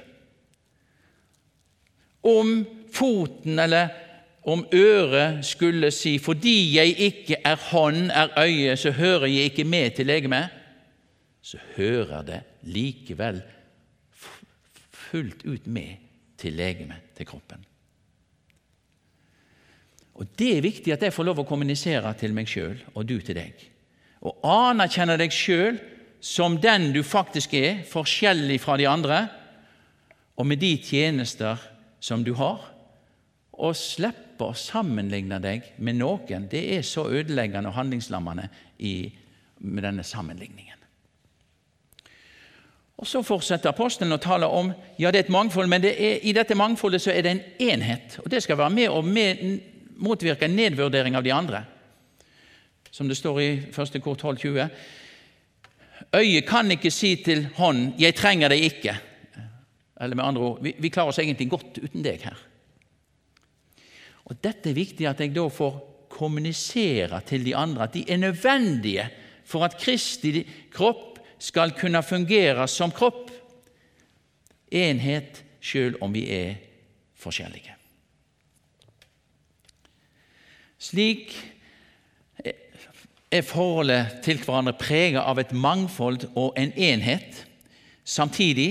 Om 2.26 2.67
foten 2.93 3.59
eller 3.62 3.95
om 4.42 4.66
øret 4.73 5.45
skulle 5.45 5.90
si 5.90 6.18
'fordi 6.18 6.76
jeg 6.76 6.95
ikke 6.99 7.37
er 7.45 7.57
hånd, 7.57 8.11
er 8.11 8.28
øye, 8.38 8.76
så 8.76 8.90
hører 8.90 9.26
jeg 9.26 9.42
ikke 9.42 9.64
med 9.64 9.90
til 9.90 10.07
legemet', 10.07 10.49
så 11.43 11.58
hører 11.76 12.23
det 12.23 12.41
likevel 12.62 13.43
fullt 14.93 15.45
ut 15.45 15.67
med 15.67 15.97
til 16.39 16.52
legemet, 16.52 16.97
til 17.17 17.26
kroppen. 17.26 17.65
Og 20.15 20.26
Det 20.39 20.56
er 20.56 20.60
viktig 20.60 20.93
at 20.93 21.02
jeg 21.02 21.12
får 21.12 21.25
lov 21.25 21.39
å 21.39 21.47
kommunisere 21.47 22.15
til 22.19 22.34
meg 22.34 22.49
sjøl 22.50 22.78
og 22.95 23.06
du 23.06 23.21
til 23.23 23.39
deg. 23.39 23.52
Og 24.26 24.41
anerkjenne 24.43 25.15
deg 25.19 25.30
sjøl 25.30 25.78
som 26.21 26.56
den 26.58 26.91
du 26.93 27.04
faktisk 27.06 27.54
er, 27.54 27.84
forskjellig 27.86 28.58
fra 28.60 28.76
de 28.76 28.89
andre, 28.89 29.28
og 30.36 30.47
med 30.47 30.58
de 30.58 30.76
tjenester 30.82 31.58
som 32.00 32.25
du 32.26 32.32
har. 32.34 32.58
Og 33.52 33.76
slippe 33.78 34.27
slippe 34.38 34.52
å 34.52 34.54
sammenligne 34.54 35.40
deg 35.40 35.74
med 35.78 35.98
noen, 35.98 36.48
det 36.48 36.76
er 36.76 36.82
så 36.82 37.08
ødeleggende 37.10 37.68
og 37.68 37.76
handlingslammende 37.76 38.48
i, 38.78 39.10
med 39.58 39.82
denne 39.82 40.04
sammenligningen. 40.04 40.76
Og 42.98 43.06
Så 43.06 43.22
fortsetter 43.22 43.70
apostelen 43.70 44.12
å 44.12 44.18
tale 44.18 44.46
om 44.46 44.72
ja, 44.98 45.10
det 45.10 45.18
er 45.18 45.24
et 45.26 45.30
mangfold, 45.30 45.68
men 45.68 45.84
er, 45.84 46.18
i 46.22 46.32
dette 46.32 46.54
mangfoldet 46.54 47.02
så 47.02 47.12
er 47.12 47.22
det 47.22 47.30
en 47.30 47.42
enhet. 47.70 48.18
og 48.24 48.30
Det 48.30 48.42
skal 48.42 48.58
være 48.58 48.74
med 48.74 48.90
å 48.90 49.02
med, 49.02 49.60
motvirke 49.98 50.48
nedvurdering 50.48 51.16
av 51.16 51.22
de 51.22 51.32
andre. 51.32 51.62
Som 52.90 53.08
det 53.08 53.16
står 53.16 53.40
i 53.40 53.50
1. 53.70 54.00
kor 54.02 54.16
12,20. 54.16 54.68
Øyet 56.16 56.46
kan 56.46 56.70
ikke 56.70 56.90
si 56.90 57.16
til 57.22 57.48
hånden 57.54 57.94
'jeg 57.98 58.14
trenger 58.14 58.48
deg 58.48 58.62
ikke'. 58.62 58.98
Eller 60.00 60.16
med 60.16 60.24
andre 60.24 60.42
ord, 60.42 60.62
vi, 60.62 60.74
vi 60.78 60.88
klarer 60.88 61.08
oss 61.08 61.18
egentlig 61.18 61.50
godt 61.50 61.78
uten 61.78 62.02
deg 62.02 62.22
her. 62.22 62.38
Og 64.28 64.36
Dette 64.45 64.71
er 64.71 64.76
viktig 64.76 65.06
at 65.08 65.21
jeg 65.23 65.32
da 65.36 65.47
får 65.52 65.78
kommunisere 66.12 67.21
til 67.28 67.45
de 67.47 67.54
andre 67.56 67.86
at 67.86 67.95
de 67.97 68.04
er 68.08 68.21
nødvendige 68.21 69.06
for 69.49 69.64
at 69.64 69.78
Kristi 69.80 70.43
kropp 70.75 71.19
skal 71.41 71.73
kunne 71.78 72.02
fungere 72.02 72.67
som 72.69 72.93
kropp. 72.93 73.30
Enhet 74.69 75.43
sjøl 75.64 75.97
om 76.04 76.12
vi 76.12 76.26
er 76.32 76.58
forskjellige. 77.17 77.75
Slik 80.78 81.32
er 83.28 83.45
forholdet 83.45 84.21
til 84.25 84.41
hverandre 84.41 84.76
preget 84.78 85.21
av 85.21 85.41
et 85.41 85.52
mangfold 85.52 86.28
og 86.36 86.52
en 86.60 86.73
enhet. 86.76 87.45
Samtidig 88.04 88.71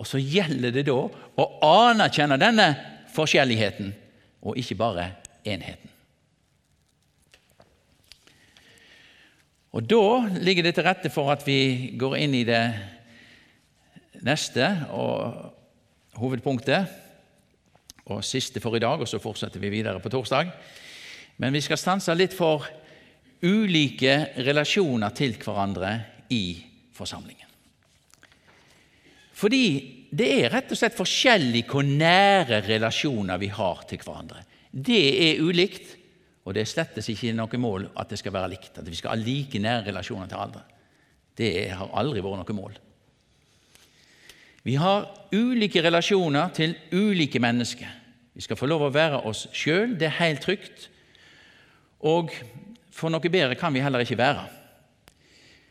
og 0.00 0.08
så 0.08 0.20
gjelder 0.20 0.72
det 0.72 0.86
da 0.88 1.00
å 1.40 1.48
anerkjenne 1.66 2.38
denne 2.40 2.70
forskjelligheten 3.12 3.92
og 4.42 4.58
ikke 4.58 4.74
bare 4.74 5.10
enheten. 5.44 5.90
Og 9.72 9.86
Da 9.90 10.26
ligger 10.42 10.62
det 10.62 10.74
til 10.74 10.84
rette 10.84 11.10
for 11.10 11.30
at 11.30 11.46
vi 11.46 11.94
går 11.98 12.16
inn 12.18 12.34
i 12.34 12.44
det 12.44 12.64
neste 14.26 14.66
og 14.90 15.54
hovedpunktet 16.18 16.90
og 18.10 18.24
siste 18.26 18.60
for 18.60 18.74
i 18.74 18.82
dag, 18.82 19.00
og 19.00 19.08
så 19.08 19.22
fortsetter 19.22 19.62
vi 19.62 19.70
videre 19.70 20.00
på 20.02 20.10
torsdag. 20.10 20.50
Men 21.38 21.54
vi 21.54 21.62
skal 21.62 21.78
stanse 21.78 22.14
litt 22.18 22.34
for 22.34 22.66
ulike 23.42 24.16
relasjoner 24.42 25.14
til 25.16 25.38
hverandre 25.38 25.92
i 26.34 26.42
forsamlingen. 26.92 27.49
Fordi 29.40 29.64
det 30.12 30.28
er 30.42 30.52
rett 30.52 30.72
og 30.72 30.78
slett 30.78 30.98
forskjellig 30.98 31.64
hvor 31.70 31.86
nære 31.86 32.60
relasjoner 32.66 33.40
vi 33.40 33.48
har 33.54 33.84
til 33.88 34.02
hverandre. 34.02 34.42
Det 34.70 35.04
er 35.30 35.40
ulikt, 35.40 35.96
og 36.44 36.54
det 36.54 36.64
er 36.64 36.70
slettes 36.70 37.08
ikke 37.12 37.32
noe 37.36 37.60
mål 37.60 37.88
at 38.00 38.10
det 38.12 38.18
skal 38.20 38.34
være 38.34 38.52
likt. 38.52 38.76
At 38.76 38.88
vi 38.88 38.98
skal 38.98 39.14
ha 39.14 39.20
like 39.20 39.62
nære 39.62 39.86
relasjoner 39.88 40.28
til 40.28 40.42
andre. 40.42 40.64
Det 41.38 41.50
har 41.72 41.92
aldri 41.96 42.22
vært 42.24 42.42
noe 42.42 42.58
mål. 42.58 42.78
Vi 44.66 44.76
har 44.76 45.06
ulike 45.32 45.80
relasjoner 45.80 46.52
til 46.52 46.74
ulike 46.92 47.40
mennesker. 47.40 47.96
Vi 48.36 48.44
skal 48.44 48.58
få 48.60 48.68
lov 48.68 48.84
å 48.86 48.92
være 48.92 49.22
oss 49.28 49.46
sjøl, 49.56 49.96
det 49.98 50.10
er 50.10 50.18
helt 50.20 50.44
trygt. 50.44 50.90
Og 52.04 52.34
for 52.92 53.12
noe 53.12 53.32
bedre 53.32 53.56
kan 53.58 53.72
vi 53.72 53.82
heller 53.84 54.04
ikke 54.04 54.20
være. 54.20 54.44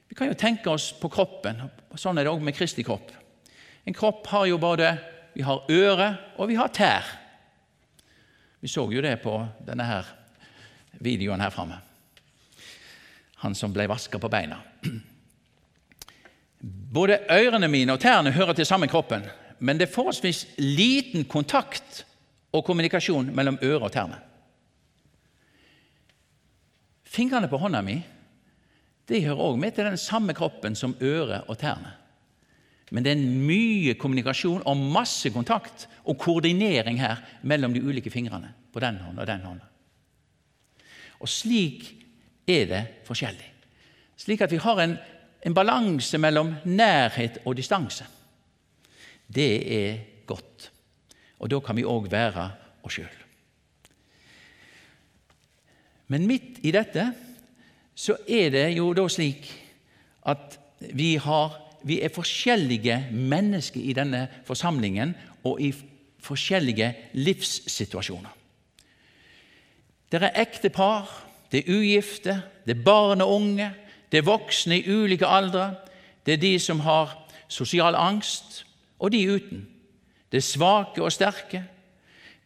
Vi 0.09 0.17
kan 0.17 0.31
jo 0.31 0.37
tenke 0.37 0.71
oss 0.73 0.89
på 0.97 1.11
kroppen. 1.13 1.61
Sånn 1.93 2.17
er 2.17 2.25
det 2.25 2.33
òg 2.33 2.41
med 2.41 2.57
Kristi 2.57 2.85
kropp. 2.85 3.13
En 3.89 3.93
kropp 3.93 4.27
har 4.27 4.45
jo 4.45 4.57
både 4.61 4.97
Vi 5.33 5.41
har 5.41 5.65
øre, 5.71 6.07
og 6.37 6.49
vi 6.49 6.55
har 6.55 6.67
tær. 6.67 7.05
Vi 8.59 8.67
så 8.67 8.83
jo 8.91 9.01
det 9.01 9.15
på 9.23 9.33
denne 9.65 9.85
her 9.87 10.09
videoen 10.99 11.41
her 11.41 11.53
framme. 11.53 11.77
Han 13.41 13.55
som 13.55 13.71
ble 13.73 13.87
vaska 13.87 14.19
på 14.19 14.29
beina. 14.29 14.57
Både 16.59 17.21
ørene 17.31 17.69
mine 17.71 17.95
og 17.95 18.01
tærne 18.03 18.33
hører 18.35 18.57
til 18.57 18.67
samme 18.67 18.89
kroppen, 18.91 19.23
men 19.59 19.79
det 19.79 19.87
er 19.87 19.93
forholdsvis 19.93 20.43
liten 20.59 21.23
kontakt 21.29 22.03
og 22.51 22.65
kommunikasjon 22.67 23.31
mellom 23.33 23.61
øre 23.63 23.85
og 23.87 23.93
tærne. 23.95 24.19
Fingrene 27.05 27.49
på 27.49 27.61
hånda 27.61 27.81
mi 27.85 28.01
de 29.09 29.23
hører 29.25 29.47
òg 29.47 29.57
med 29.57 29.73
til 29.73 29.87
den 29.87 29.97
samme 29.97 30.35
kroppen 30.37 30.75
som 30.75 30.97
øret 31.01 31.47
og 31.47 31.57
tærne. 31.57 31.95
Men 32.89 33.05
det 33.05 33.13
er 33.13 33.21
mye 33.21 33.93
kommunikasjon 33.99 34.63
og 34.67 34.85
masse 34.95 35.29
kontakt 35.33 35.85
og 36.03 36.17
koordinering 36.17 36.97
her 37.01 37.21
mellom 37.43 37.73
de 37.73 37.83
ulike 37.83 38.09
fingrene. 38.09 38.55
på 38.73 38.79
den 38.79 38.97
hånden 38.97 39.19
og 39.19 39.27
den 39.27 39.41
hånden. 39.41 39.65
Og 41.19 41.29
slik 41.29 41.87
er 42.47 42.65
det 42.69 42.81
forskjellig. 43.07 43.47
Slik 44.17 44.41
at 44.41 44.51
vi 44.51 44.59
har 44.61 44.81
en, 44.83 44.97
en 45.45 45.53
balanse 45.53 46.17
mellom 46.17 46.53
nærhet 46.65 47.39
og 47.45 47.55
distanse. 47.57 48.05
Det 49.27 49.51
er 49.73 49.97
godt. 50.25 50.71
Og 51.39 51.49
da 51.49 51.59
kan 51.59 51.75
vi 51.75 51.87
òg 51.87 52.11
være 52.11 52.45
oss 52.83 52.99
sjøl. 52.99 53.17
Men 56.09 56.27
midt 56.27 56.59
i 56.65 56.73
dette 56.73 57.05
så 57.99 58.15
er 58.27 58.49
det 58.53 58.67
jo 58.77 58.89
da 58.97 59.05
slik 59.11 59.49
at 60.29 60.57
vi, 60.95 61.15
har, 61.21 61.57
vi 61.83 62.01
er 62.01 62.13
forskjellige 62.13 63.07
mennesker 63.11 63.81
i 63.81 63.93
denne 63.93 64.27
forsamlingen 64.45 65.15
og 65.43 65.61
i 65.61 65.73
forskjellige 66.19 66.93
livssituasjoner. 67.13 68.35
Det 70.11 70.23
er 70.23 70.41
ektepar, 70.41 71.09
det 71.51 71.63
er 71.63 71.77
ugifte, 71.77 72.41
det 72.65 72.77
er 72.77 72.83
barn 72.83 73.21
og 73.21 73.35
unge, 73.35 73.71
det 74.11 74.17
er 74.17 74.25
voksne 74.25 74.79
i 74.79 74.89
ulike 74.89 75.27
aldre, 75.27 75.75
det 76.25 76.33
er 76.33 76.41
de 76.41 76.59
som 76.59 76.79
har 76.79 77.13
sosial 77.47 77.95
angst, 77.95 78.65
og 78.99 79.11
de 79.11 79.21
uten. 79.31 79.67
Det 80.31 80.37
er 80.37 80.45
svake 80.45 81.03
og 81.03 81.11
sterke, 81.11 81.63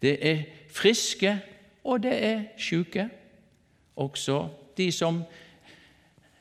det 0.01 0.17
er 0.21 0.43
friske, 0.71 1.39
og 1.83 2.03
det 2.03 2.13
er 2.25 2.43
sjuke. 2.57 3.09
Også 3.95 4.47
de 4.77 4.91
som 4.91 5.23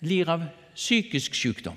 lir 0.00 0.28
av 0.30 0.44
psykisk 0.74 1.34
sykdom, 1.34 1.76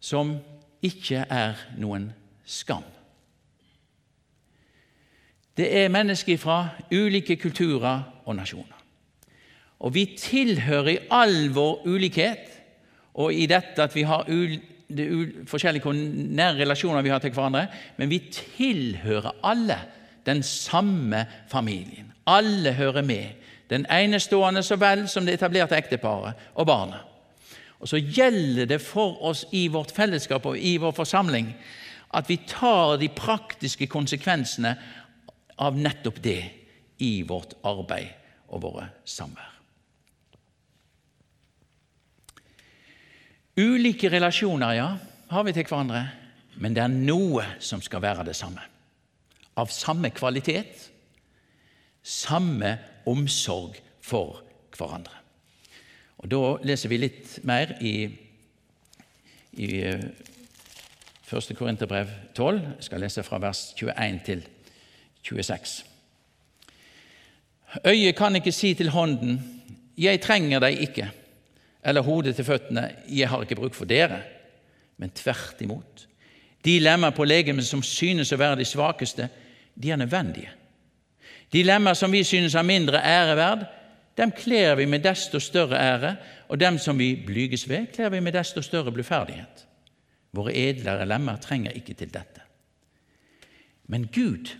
som 0.00 0.36
ikke 0.82 1.24
er 1.30 1.58
noen 1.78 2.10
skam. 2.46 2.84
Det 5.58 5.66
er 5.80 5.90
mennesker 5.90 6.38
fra 6.38 6.68
ulike 6.94 7.36
kulturer 7.36 8.02
og 8.24 8.36
nasjoner. 8.38 8.76
Og 9.78 9.94
vi 9.94 10.04
tilhører 10.18 10.90
i 10.92 10.98
all 11.10 11.48
vår 11.54 11.86
ulikhet, 11.86 12.44
og 13.18 13.34
i 13.34 13.46
dette 13.50 13.82
at 13.82 13.94
vi 13.94 14.04
har 14.06 14.26
forskjellige 15.50 15.92
nære 16.38 16.60
relasjoner 16.62 17.02
vi 17.02 17.10
har 17.10 17.22
til 17.22 17.34
hverandre, 17.34 17.66
men 17.96 18.10
vi 18.10 18.20
tilhører 18.32 19.34
alle 19.42 19.78
den 20.26 20.42
samme 20.42 21.24
familien. 21.50 22.12
Alle 22.26 22.72
hører 22.72 23.02
med. 23.02 23.24
Den 23.70 23.86
enestående 23.90 24.62
så 24.62 24.76
vel 24.76 25.08
som 25.08 25.26
det 25.26 25.34
etablerte 25.34 25.76
ekteparet 25.76 26.38
og 26.54 26.66
barnet. 26.66 27.02
Og 27.78 27.90
så 27.90 28.00
gjelder 28.02 28.66
det 28.66 28.80
for 28.82 29.20
oss 29.28 29.44
i 29.54 29.68
vårt 29.70 29.92
fellesskap 29.94 30.46
og 30.50 30.58
i 30.58 30.76
vår 30.82 30.94
forsamling 30.96 31.52
at 32.16 32.30
vi 32.30 32.38
tar 32.48 32.96
de 32.98 33.10
praktiske 33.12 33.86
konsekvensene 33.90 34.72
av 35.58 35.76
nettopp 35.78 36.22
det 36.24 36.40
i 37.04 37.22
vårt 37.28 37.54
arbeid 37.66 38.10
og 38.48 38.64
våre 38.64 38.88
samvær. 39.06 39.54
Ulike 43.58 44.10
relasjoner, 44.10 44.76
ja, 44.78 44.88
har 45.30 45.44
vi 45.44 45.52
til 45.52 45.66
hverandre, 45.66 46.04
men 46.62 46.74
det 46.76 46.84
er 46.84 46.94
noe 46.94 47.44
som 47.58 47.82
skal 47.82 48.02
være 48.04 48.26
det 48.28 48.36
samme. 48.38 48.62
Av 49.58 49.70
samme 49.74 50.12
kvalitet, 50.14 50.86
samme 52.06 52.76
omsorg 53.10 53.80
for 53.98 54.44
hverandre. 54.78 55.17
Og 56.18 56.30
Da 56.30 56.40
leser 56.66 56.90
vi 56.90 56.98
litt 56.98 57.38
mer 57.46 57.76
i, 57.80 58.08
i 59.52 59.68
1. 59.86 60.08
Eh, 61.30 61.54
Korinterbrev 61.54 62.10
12. 62.34 62.58
Jeg 62.78 62.88
skal 62.88 63.04
lese 63.04 63.22
fra 63.22 63.38
vers 63.42 63.68
21 63.78 64.18
til 64.26 64.42
26. 65.22 65.84
Øyet 67.86 68.16
kan 68.16 68.36
ikke 68.36 68.52
si 68.52 68.74
til 68.74 68.90
hånden 68.90 69.54
'Jeg 69.98 70.20
trenger 70.20 70.58
deg 70.58 70.78
ikke', 70.80 71.10
eller 71.84 72.02
hodet 72.02 72.36
til 72.36 72.44
føttene 72.44 72.94
'Jeg 73.08 73.28
har 73.28 73.42
ikke 73.42 73.54
bruk 73.54 73.74
for 73.74 73.84
dere', 73.84 74.22
men 74.96 75.10
tvert 75.10 75.56
imot. 75.60 76.06
De 76.64 76.78
lemmer 76.78 77.10
på 77.10 77.24
legemet 77.24 77.66
som 77.66 77.82
synes 77.82 78.32
å 78.32 78.36
være 78.36 78.56
de 78.56 78.64
svakeste, 78.64 79.28
de 79.82 79.90
er 79.90 79.96
nødvendige. 79.96 80.50
De 81.52 81.62
lemmer 81.62 81.94
som 81.94 82.12
vi 82.12 82.24
synes 82.24 82.54
er 82.54 82.62
mindre 82.62 83.04
æreverd, 83.04 83.66
dem 84.18 84.32
kler 84.34 84.74
vi 84.74 84.86
med 84.86 85.04
desto 85.06 85.38
større 85.38 85.78
ære, 85.78 86.16
og 86.48 86.60
dem 86.60 86.78
som 86.78 86.98
vi 86.98 87.14
blyges 87.26 87.68
ved, 87.68 87.86
kler 87.94 88.10
vi 88.10 88.20
med 88.20 88.34
desto 88.34 88.62
større 88.62 88.92
bluferdighet. 88.92 89.66
Våre 90.32 90.54
edlere 90.54 91.06
lemmer 91.06 91.38
trenger 91.40 91.76
ikke 91.78 91.94
til 91.94 92.10
dette. 92.12 92.42
Men 93.88 94.08
Gud 94.12 94.50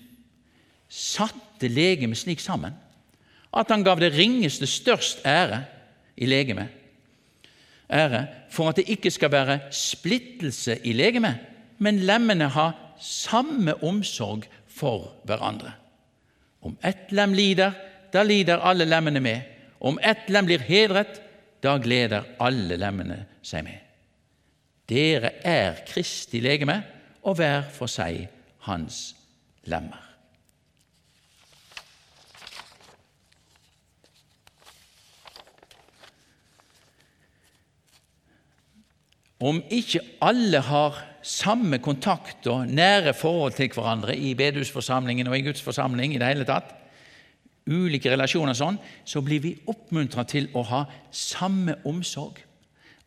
satte 0.89 1.69
legemet 1.69 2.19
slik 2.19 2.41
sammen 2.41 2.77
at 3.57 3.71
han 3.73 3.85
gav 3.85 4.01
det 4.01 4.13
ringeste 4.13 4.67
størst 4.69 5.25
ære 5.27 5.63
i 6.17 6.27
legemet, 6.27 6.69
ære 7.89 8.27
for 8.53 8.69
at 8.69 8.77
det 8.77 8.89
ikke 8.93 9.11
skal 9.11 9.33
være 9.33 9.61
splittelse 9.73 10.79
i 10.85 10.93
legemet, 10.93 11.39
men 11.79 11.99
lemmene 11.99 12.49
har 12.49 12.77
samme 13.01 13.75
omsorg 13.85 14.45
for 14.69 15.15
hverandre. 15.25 15.73
Om 16.63 16.77
ett 16.85 17.13
lem 17.13 17.33
lider, 17.33 17.73
da 18.13 18.25
lider 18.27 18.63
alle 18.65 18.87
lemmene 18.89 19.21
med. 19.21 19.43
Om 19.79 19.99
ett 20.03 20.29
lem 20.33 20.49
blir 20.49 20.65
hedret, 20.67 21.21
da 21.63 21.77
gleder 21.83 22.27
alle 22.43 22.79
lemmene 22.79 23.23
seg 23.43 23.65
med. 23.67 23.79
Dere 24.89 25.35
er 25.45 25.83
Kristi 25.87 26.41
legeme, 26.41 26.81
og 27.23 27.39
hver 27.39 27.67
for 27.75 27.91
seg 27.91 28.25
hans 28.69 29.13
lemmer. 29.69 30.05
Om 39.39 39.61
ikke 39.71 40.01
alle 40.25 40.59
har 40.67 40.97
samme 41.23 41.79
kontakt 41.79 42.47
og 42.51 42.67
nære 42.67 43.13
forhold 43.15 43.55
til 43.55 43.71
hverandre 43.71 44.17
i 44.17 44.33
bedehusforsamlingen 44.35 45.29
og 45.31 45.37
i 45.39 45.45
Guds 45.47 45.63
forsamling 45.63 46.15
i 46.15 46.19
det 46.19 46.31
hele 46.33 46.47
tatt, 46.49 46.73
ulike 47.69 48.11
relasjoner 48.11 48.57
sånn, 48.57 48.79
så 49.05 49.23
blir 49.25 49.43
vi 49.45 49.57
oppmuntra 49.69 50.25
til 50.29 50.49
å 50.57 50.65
ha 50.69 50.85
samme 51.15 51.79
omsorg. 51.89 52.41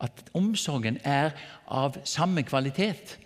At 0.02 0.24
omsorgen 0.34 0.98
er 1.06 1.34
av 1.66 1.98
samme 2.08 2.44
kvalitet. 2.46 3.16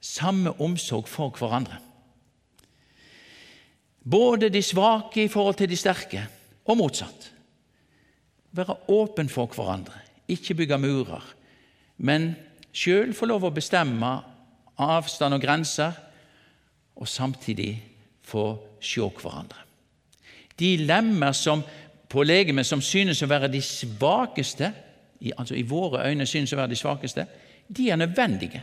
Samme 0.00 0.54
omsorg 0.62 1.08
for 1.10 1.34
hverandre. 1.38 1.80
Både 4.00 4.48
de 4.48 4.62
svake 4.64 5.26
i 5.26 5.30
forhold 5.32 5.58
til 5.60 5.68
de 5.70 5.76
sterke, 5.76 6.22
og 6.64 6.78
motsatt. 6.80 7.30
Være 8.56 8.78
åpen 8.90 9.28
for 9.30 9.50
hverandre, 9.54 10.00
ikke 10.30 10.56
bygge 10.62 10.78
murer, 10.80 11.26
men 11.98 12.32
sjøl 12.72 13.12
få 13.14 13.28
lov 13.28 13.44
å 13.46 13.54
bestemme 13.54 14.14
avstand 14.80 15.36
og 15.36 15.42
grenser, 15.44 15.92
og 16.96 17.08
samtidig 17.08 17.74
få 18.26 18.54
se 18.82 19.04
hverandre. 19.04 19.69
De 20.60 20.76
lemmer 20.76 21.32
som 21.32 21.62
på 22.10 22.24
legemet 22.26 22.66
som 22.66 22.82
synes 22.82 23.22
å 23.22 23.30
være 23.30 23.48
de 23.52 23.62
svakeste, 23.62 24.72
altså 25.36 25.56
i 25.56 25.66
våre 25.66 26.04
øyne 26.10 26.26
synes 26.26 26.52
å 26.52 26.58
være 26.58 26.72
de 26.74 26.80
svakeste, 26.80 27.26
de 27.68 27.90
er 27.90 28.00
nødvendige. 28.00 28.62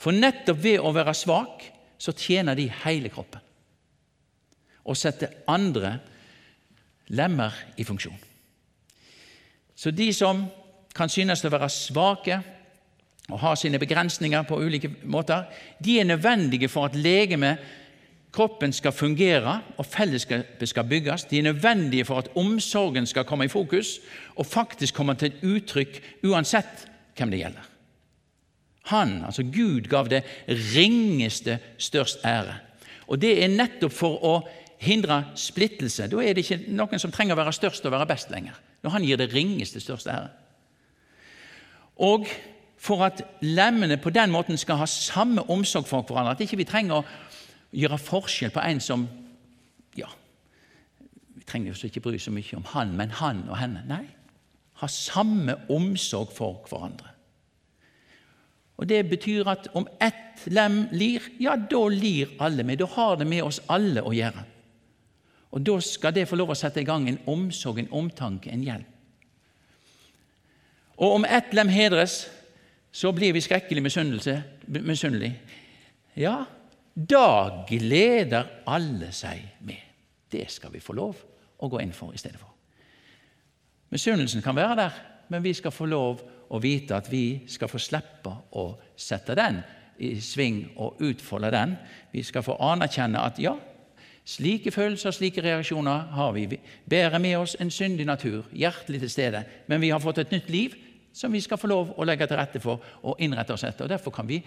For 0.00 0.14
nettopp 0.16 0.62
ved 0.62 0.80
å 0.80 0.92
være 0.94 1.14
svak 1.14 1.66
så 2.02 2.14
tjener 2.18 2.58
de 2.58 2.66
hele 2.84 3.12
kroppen 3.12 3.48
og 4.82 4.98
setter 4.98 5.44
andre 5.46 5.92
lemmer 7.14 7.54
i 7.78 7.84
funksjon. 7.86 8.16
Så 9.76 9.92
de 9.94 10.08
som 10.14 10.40
kan 10.94 11.10
synes 11.12 11.44
å 11.46 11.52
være 11.52 11.68
svake 11.70 12.40
og 13.30 13.38
har 13.38 13.54
sine 13.56 13.78
begrensninger 13.78 14.42
på 14.48 14.58
ulike 14.58 14.90
måter, 15.06 15.46
de 15.78 16.00
er 16.00 16.08
nødvendige 16.08 16.68
for 16.68 16.88
at 16.88 16.98
legemet 16.98 17.62
kroppen 18.32 18.72
skal 18.72 18.92
fungere 18.92 19.60
og 19.76 19.86
fellesskapet 19.86 20.68
skal 20.68 20.88
bygges. 20.88 21.24
De 21.24 21.38
er 21.38 21.42
nødvendige 21.42 22.04
for 22.04 22.18
at 22.18 22.30
omsorgen 22.36 23.06
skal 23.06 23.24
komme 23.24 23.44
i 23.44 23.52
fokus 23.52 23.98
og 24.36 24.46
faktisk 24.46 24.94
komme 24.94 25.14
til 25.14 25.36
uttrykk 25.42 26.00
uansett 26.24 26.88
hvem 27.16 27.30
det 27.30 27.42
gjelder. 27.42 27.68
Han, 28.90 29.24
altså 29.24 29.42
Gud, 29.42 29.88
gav 29.88 30.08
det 30.10 30.22
ringeste 30.48 31.58
størst 31.78 32.24
ære. 32.24 32.56
Og 33.06 33.20
det 33.22 33.36
er 33.44 33.52
nettopp 33.52 33.92
for 33.92 34.24
å 34.24 34.34
hindre 34.82 35.24
splittelse. 35.38 36.08
Da 36.10 36.22
er 36.22 36.34
det 36.34 36.42
ikke 36.42 36.74
noen 36.74 36.98
som 36.98 37.12
trenger 37.14 37.36
å 37.36 37.42
være 37.42 37.54
størst 37.54 37.84
og 37.86 37.94
være 37.94 38.08
best 38.10 38.32
lenger. 38.32 38.56
Når 38.82 38.96
han 38.96 39.04
gir 39.06 39.20
det 39.20 39.30
ringeste 39.34 39.80
størst 39.80 40.08
ære. 40.10 40.32
Og 42.02 42.26
for 42.82 43.04
at 43.06 43.22
lemmene 43.46 44.00
på 44.02 44.10
den 44.10 44.32
måten 44.34 44.58
skal 44.58 44.80
ha 44.80 44.88
samme 44.90 45.44
omsorg 45.50 45.86
for 45.86 46.02
hverandre, 46.02 46.34
at 46.34 46.42
ikke 46.42 46.58
vi 46.58 46.66
trenger 46.66 46.98
å 46.98 47.04
gjøre 47.72 47.98
forskjell 47.98 48.52
på 48.54 48.64
en 48.64 48.80
som 48.80 49.08
Ja, 49.96 50.08
vi 51.34 51.44
trenger 51.44 51.72
jo 51.72 51.88
ikke 51.88 52.00
bry 52.00 52.18
så 52.18 52.32
mye 52.32 52.56
om 52.56 52.64
han, 52.72 52.94
men 52.96 53.10
han 53.10 53.42
og 53.48 53.58
henne. 53.60 53.82
Nei, 53.88 54.06
ha 54.80 54.88
samme 54.88 55.56
omsorg 55.68 56.32
for 56.32 56.64
hverandre. 56.68 57.10
Og 58.80 58.88
Det 58.88 59.08
betyr 59.08 59.48
at 59.48 59.68
om 59.74 59.86
ett 60.00 60.46
lem 60.46 60.88
lir, 60.92 61.22
ja, 61.40 61.56
da 61.56 61.88
lir 61.88 62.32
alle 62.40 62.64
med. 62.64 62.78
Da 62.78 62.86
har 62.86 63.16
det 63.16 63.26
med 63.26 63.42
oss 63.42 63.60
alle 63.68 64.02
å 64.02 64.14
gjøre. 64.16 64.44
Og 65.52 65.66
Da 65.66 65.80
skal 65.80 66.14
det 66.14 66.28
få 66.28 66.36
lov 66.36 66.50
å 66.50 66.56
sette 66.56 66.80
i 66.80 66.88
gang 66.88 67.08
en 67.08 67.20
omsorg, 67.26 67.78
en 67.78 67.92
omtanke, 67.92 68.50
en 68.50 68.64
hjelp. 68.64 68.88
Og 70.96 71.14
om 71.14 71.24
ett 71.24 71.54
lem 71.54 71.68
hedres, 71.68 72.26
så 72.92 73.12
blir 73.12 73.32
vi 73.32 73.40
skrekkelig 73.40 73.82
misunnelige. 73.82 75.36
Ja, 76.16 76.44
da 76.94 77.64
gleder 77.68 78.62
alle 78.68 79.12
seg 79.16 79.64
med. 79.64 79.80
Det 80.32 80.48
skal 80.50 80.72
vi 80.72 80.80
få 80.80 80.96
lov 80.96 81.16
å 81.62 81.68
gå 81.68 81.80
inn 81.80 81.94
for 81.96 82.12
i 82.14 82.20
stedet 82.20 82.40
for. 82.40 82.50
Misunnelsen 83.92 84.42
kan 84.44 84.56
være 84.56 84.76
der, 84.76 85.00
men 85.28 85.44
vi 85.44 85.52
skal 85.54 85.72
få 85.72 85.86
lov 85.88 86.22
å 86.52 86.60
vite 86.60 86.96
at 86.96 87.08
vi 87.12 87.44
skal 87.48 87.68
få 87.68 87.80
slippe 87.80 88.32
å 88.56 88.66
sette 88.96 89.36
den 89.36 89.60
i 90.02 90.14
sving 90.20 90.64
og 90.80 91.00
utfolde 91.04 91.52
den. 91.52 91.76
Vi 92.12 92.24
skal 92.24 92.44
få 92.44 92.56
anerkjenne 92.60 93.20
at 93.20 93.40
ja, 93.40 93.54
slike 94.24 94.72
følelser, 94.72 95.14
slike 95.14 95.44
reaksjoner 95.44 96.12
har 96.16 96.32
vi. 96.36 96.46
Vi 96.50 96.60
bærer 96.88 97.20
med 97.22 97.38
oss 97.38 97.56
en 97.60 97.70
syndig 97.70 98.06
natur, 98.08 98.48
hjertelig 98.52 99.02
til 99.04 99.12
stede, 99.12 99.44
men 99.68 99.80
vi 99.80 99.92
har 99.92 100.02
fått 100.02 100.22
et 100.24 100.34
nytt 100.34 100.50
liv 100.52 100.76
som 101.12 101.32
vi 101.32 101.40
skal 101.44 101.60
få 101.60 101.68
lov 101.68 101.92
å 101.96 102.06
legge 102.08 102.26
til 102.28 102.40
rette 102.40 102.60
for 102.60 102.80
og 103.02 103.20
innrette 103.20 103.52
oss 103.52 103.64
etter. 103.68 103.84
og 103.84 103.92
Derfor 103.92 104.14
kan 104.16 104.28
vi 104.28 104.40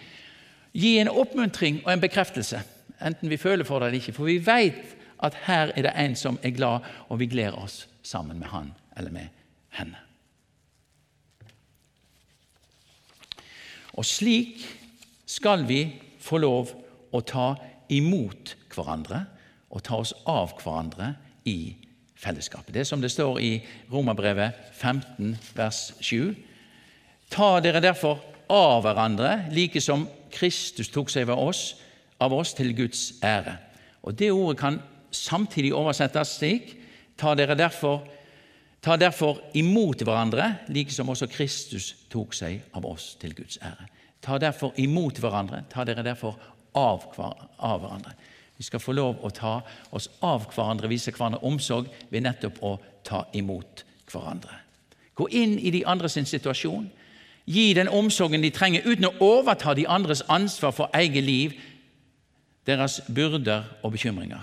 gi 0.76 0.96
en 1.00 1.08
oppmuntring 1.08 1.80
og 1.84 1.92
en 1.92 2.02
bekreftelse, 2.02 2.60
enten 3.00 3.30
vi 3.32 3.40
føler 3.40 3.64
for 3.64 3.80
det 3.80 3.88
eller 3.88 4.00
ikke. 4.00 4.16
For 4.16 4.28
vi 4.28 4.38
vet 4.44 4.96
at 5.24 5.36
her 5.46 5.72
er 5.72 5.86
det 5.86 5.94
en 5.96 6.16
som 6.16 6.38
er 6.42 6.52
glad, 6.56 6.84
og 7.08 7.20
vi 7.20 7.30
gleder 7.32 7.56
oss 7.56 7.86
sammen 8.04 8.38
med 8.38 8.52
han 8.52 8.74
eller 8.96 9.10
med 9.10 9.32
henne. 9.78 9.96
Og 13.96 14.04
slik 14.04 14.60
skal 15.26 15.64
vi 15.68 15.80
få 16.20 16.40
lov 16.42 16.72
å 17.16 17.22
ta 17.24 17.54
imot 17.92 18.54
hverandre 18.74 19.24
og 19.72 19.82
ta 19.86 19.96
oss 20.02 20.12
av 20.28 20.52
hverandre 20.60 21.14
i 21.48 21.76
fellesskapet. 22.16 22.74
Det 22.74 22.82
er 22.84 22.88
som 22.88 23.00
det 23.00 23.12
står 23.12 23.40
i 23.40 23.52
Romerbrevet 23.92 24.72
15, 24.76 25.36
vers 25.56 25.80
7. 26.00 26.34
Ta 27.32 27.56
dere 27.64 27.82
derfor 27.84 28.20
av 28.52 28.84
hverandre, 28.84 29.48
like 29.52 29.80
som 29.82 30.06
Kristus 30.36 30.90
tok 30.92 31.10
seg 31.12 31.30
av 31.32 31.40
oss, 31.40 31.76
av 32.20 32.34
oss 32.36 32.54
til 32.56 32.74
Guds 32.76 33.14
ære. 33.24 33.56
Og 34.02 34.18
Det 34.18 34.30
ordet 34.32 34.58
kan 34.60 34.80
samtidig 35.10 35.74
oversettes 35.74 36.36
slik 36.38 36.76
Ta 37.16 37.34
dere 37.34 37.54
derfor, 37.56 38.02
ta 38.84 38.96
derfor 38.96 39.38
imot 39.56 40.02
hverandre, 40.04 40.50
like 40.68 40.92
som 40.92 41.08
også 41.08 41.26
Kristus 41.32 41.94
tok 42.12 42.34
seg 42.36 42.60
av 42.76 42.84
oss 42.84 43.14
til 43.20 43.32
Guds 43.34 43.56
ære. 43.64 43.88
Ta 44.20 44.36
derfor 44.38 44.76
imot 44.76 45.16
hverandre, 45.16 45.62
ta 45.72 45.84
dere 45.84 46.04
derfor 46.04 46.36
av, 46.76 47.06
av 47.58 47.80
hverandre. 47.80 48.12
Vi 48.56 48.64
skal 48.64 48.80
få 48.80 48.92
lov 48.96 49.24
å 49.24 49.30
ta 49.32 49.58
oss 49.96 50.10
av 50.24 50.46
hverandre, 50.52 50.88
vise 50.92 51.12
hverandre 51.12 51.40
omsorg 51.44 51.88
ved 52.10 52.24
nettopp 52.24 52.60
å 52.64 52.76
ta 53.04 53.24
imot 53.36 53.84
hverandre. 54.12 54.60
Gå 55.16 55.28
inn 55.32 55.56
i 55.58 55.72
de 55.72 55.84
andre 55.88 56.08
sin 56.12 56.28
situasjon. 56.28 56.88
Gi 57.46 57.70
den 57.78 57.88
omsorgen 57.88 58.42
de 58.42 58.50
trenger, 58.50 58.86
uten 58.86 59.06
å 59.06 59.14
overta 59.22 59.74
de 59.78 59.86
andres 59.86 60.24
ansvar 60.32 60.74
for 60.74 60.90
eget 60.98 61.24
liv, 61.24 61.54
deres 62.66 62.98
byrder 63.06 63.68
og 63.86 63.94
bekymringer. 63.94 64.42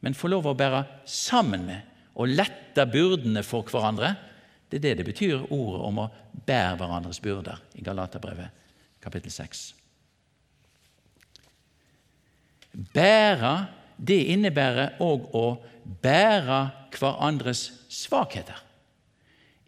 Men 0.00 0.14
få 0.14 0.30
lov 0.30 0.46
å 0.46 0.54
bære 0.54 0.84
sammen 1.08 1.66
med 1.66 1.82
og 2.14 2.30
lette 2.30 2.84
byrdene 2.86 3.42
for 3.42 3.66
hverandre. 3.66 4.12
Det 4.70 4.78
er 4.78 4.84
det 4.84 4.98
det 5.00 5.08
betyr, 5.08 5.48
ordet 5.50 5.80
om 5.88 6.02
å 6.04 6.10
bære 6.46 6.76
hverandres 6.78 7.18
byrder 7.22 7.58
i 7.74 7.82
Galaterbrevet 7.86 8.62
kapittel 9.04 9.32
6. 9.32 9.64
Bære, 12.94 13.54
det 13.98 14.20
innebærer 14.34 14.96
òg 15.02 15.28
å 15.36 15.46
bære 16.02 16.60
hverandres 16.96 17.66
svakheter. 17.92 18.63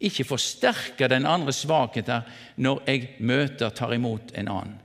Ikke 0.01 0.27
forsterke 0.29 1.09
den 1.09 1.27
andres 1.27 1.63
svakheter 1.65 2.27
når 2.61 2.83
jeg 2.87 3.09
møter, 3.21 3.71
tar 3.71 3.95
imot 3.97 4.35
en 4.37 4.51
annen. 4.53 4.81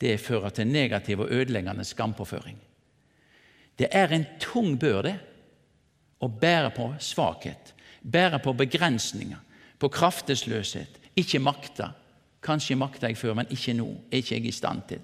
Det 0.00 0.16
fører 0.20 0.50
til 0.50 0.66
negativ 0.66 1.20
og 1.20 1.30
ødeleggende 1.30 1.84
skampåføring. 1.84 2.56
Det 3.78 3.88
er 3.92 4.12
en 4.12 4.26
tung 4.40 4.78
bør, 4.80 5.12
å 6.20 6.28
bære 6.28 6.72
på 6.76 6.86
svakhet, 7.00 7.72
bære 8.02 8.40
på 8.44 8.52
begrensninger, 8.52 9.38
på 9.80 9.88
kraftesløshet, 9.88 10.98
ikke 11.16 11.40
makta. 11.40 11.92
Kanskje 12.44 12.76
makta 12.76 13.08
jeg 13.08 13.18
før, 13.20 13.34
men 13.36 13.48
ikke 13.52 13.74
nå. 13.76 13.88
Er 14.10 14.20
ikke 14.20 14.36
jeg 14.36 14.46
i 14.48 14.52
stand 14.56 14.84
til. 14.88 15.00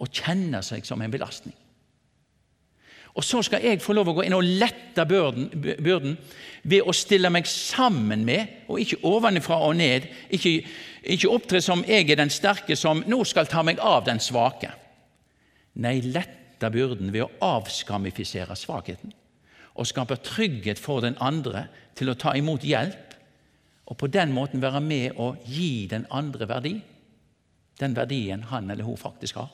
Å 0.00 0.08
kjenne 0.08 0.62
seg 0.64 0.86
som 0.88 1.00
en 1.04 1.12
belastning. 1.12 1.56
Og 3.18 3.24
så 3.26 3.42
skal 3.42 3.64
jeg 3.64 3.82
få 3.82 3.94
lov 3.96 4.12
å 4.12 4.14
gå 4.18 4.24
inn 4.26 4.36
og 4.36 4.46
lette 4.46 5.04
byrden, 5.08 6.16
ved 6.62 6.86
å 6.86 6.94
stille 6.94 7.30
meg 7.32 7.48
sammen 7.50 8.22
med, 8.28 8.66
og 8.68 8.82
ikke 8.82 9.00
ovenfra 9.08 9.58
og 9.66 9.78
ned. 9.80 10.06
Ikke, 10.30 10.60
ikke 11.02 11.32
opptre 11.32 11.62
som 11.64 11.82
jeg 11.88 12.06
er 12.10 12.20
den 12.20 12.32
sterke 12.32 12.76
som 12.78 13.02
nå 13.08 13.22
skal 13.26 13.48
ta 13.50 13.64
meg 13.66 13.80
av 13.82 14.04
den 14.06 14.20
svake. 14.22 14.70
Nei, 15.80 15.98
lette 16.04 16.70
byrden 16.70 17.10
ved 17.14 17.24
å 17.26 17.56
avskamifisere 17.56 18.56
svakheten 18.58 19.16
og 19.80 19.86
skape 19.88 20.18
trygghet 20.20 20.80
for 20.82 21.00
den 21.00 21.14
andre 21.22 21.68
til 21.96 22.10
å 22.10 22.16
ta 22.18 22.34
imot 22.36 22.66
hjelp, 22.66 23.14
og 23.90 23.96
på 23.98 24.10
den 24.12 24.34
måten 24.34 24.62
være 24.62 24.82
med 24.84 25.16
å 25.18 25.32
gi 25.46 25.86
den 25.90 26.04
andre 26.14 26.46
verdi, 26.50 26.74
den 27.80 27.96
verdien 27.96 28.44
han 28.50 28.68
eller 28.70 28.84
hun 28.84 28.98
faktisk 29.00 29.40
har. 29.40 29.48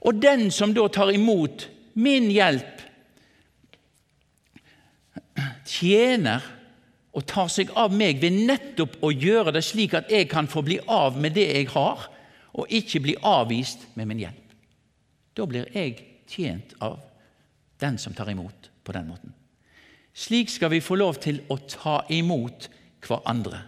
Og 0.00 0.20
den 0.22 0.48
som 0.54 0.72
da 0.74 0.86
tar 0.88 1.12
imot 1.12 1.66
min 2.00 2.30
hjelp, 2.32 2.78
tjener 5.68 6.44
og 7.16 7.26
tar 7.28 7.50
seg 7.50 7.72
av 7.78 7.92
meg 7.96 8.20
ved 8.22 8.36
nettopp 8.46 8.98
å 9.04 9.10
gjøre 9.10 9.54
det 9.54 9.62
slik 9.66 9.96
at 9.98 10.10
jeg 10.12 10.28
kan 10.30 10.48
få 10.50 10.62
bli 10.66 10.78
av 10.86 11.18
med 11.20 11.34
det 11.36 11.48
jeg 11.48 11.68
har, 11.74 12.06
og 12.54 12.72
ikke 12.74 13.02
bli 13.02 13.16
avvist 13.26 13.88
med 13.98 14.08
min 14.10 14.22
hjelp. 14.22 14.54
Da 15.34 15.46
blir 15.46 15.68
jeg 15.74 15.98
tjent 16.30 16.74
av 16.82 16.98
den 17.80 17.98
som 17.98 18.14
tar 18.14 18.30
imot 18.30 18.70
på 18.84 18.94
den 18.94 19.08
måten. 19.10 19.34
Slik 20.14 20.50
skal 20.50 20.72
vi 20.74 20.82
få 20.82 20.98
lov 20.98 21.20
til 21.22 21.40
å 21.48 21.56
ta 21.70 22.00
imot 22.12 22.68
hverandre. 23.06 23.62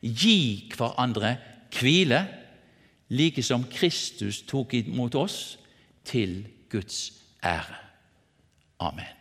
Gi 0.00 0.68
hverandre 0.72 1.36
hvile 1.76 2.22
like 3.08 3.42
som 3.42 3.64
Kristus 3.70 4.42
tok 4.42 4.74
imot 4.74 5.14
oss, 5.14 5.58
til 6.06 6.46
Guds 6.70 7.12
ære. 7.44 7.74
Amen. 8.78 9.15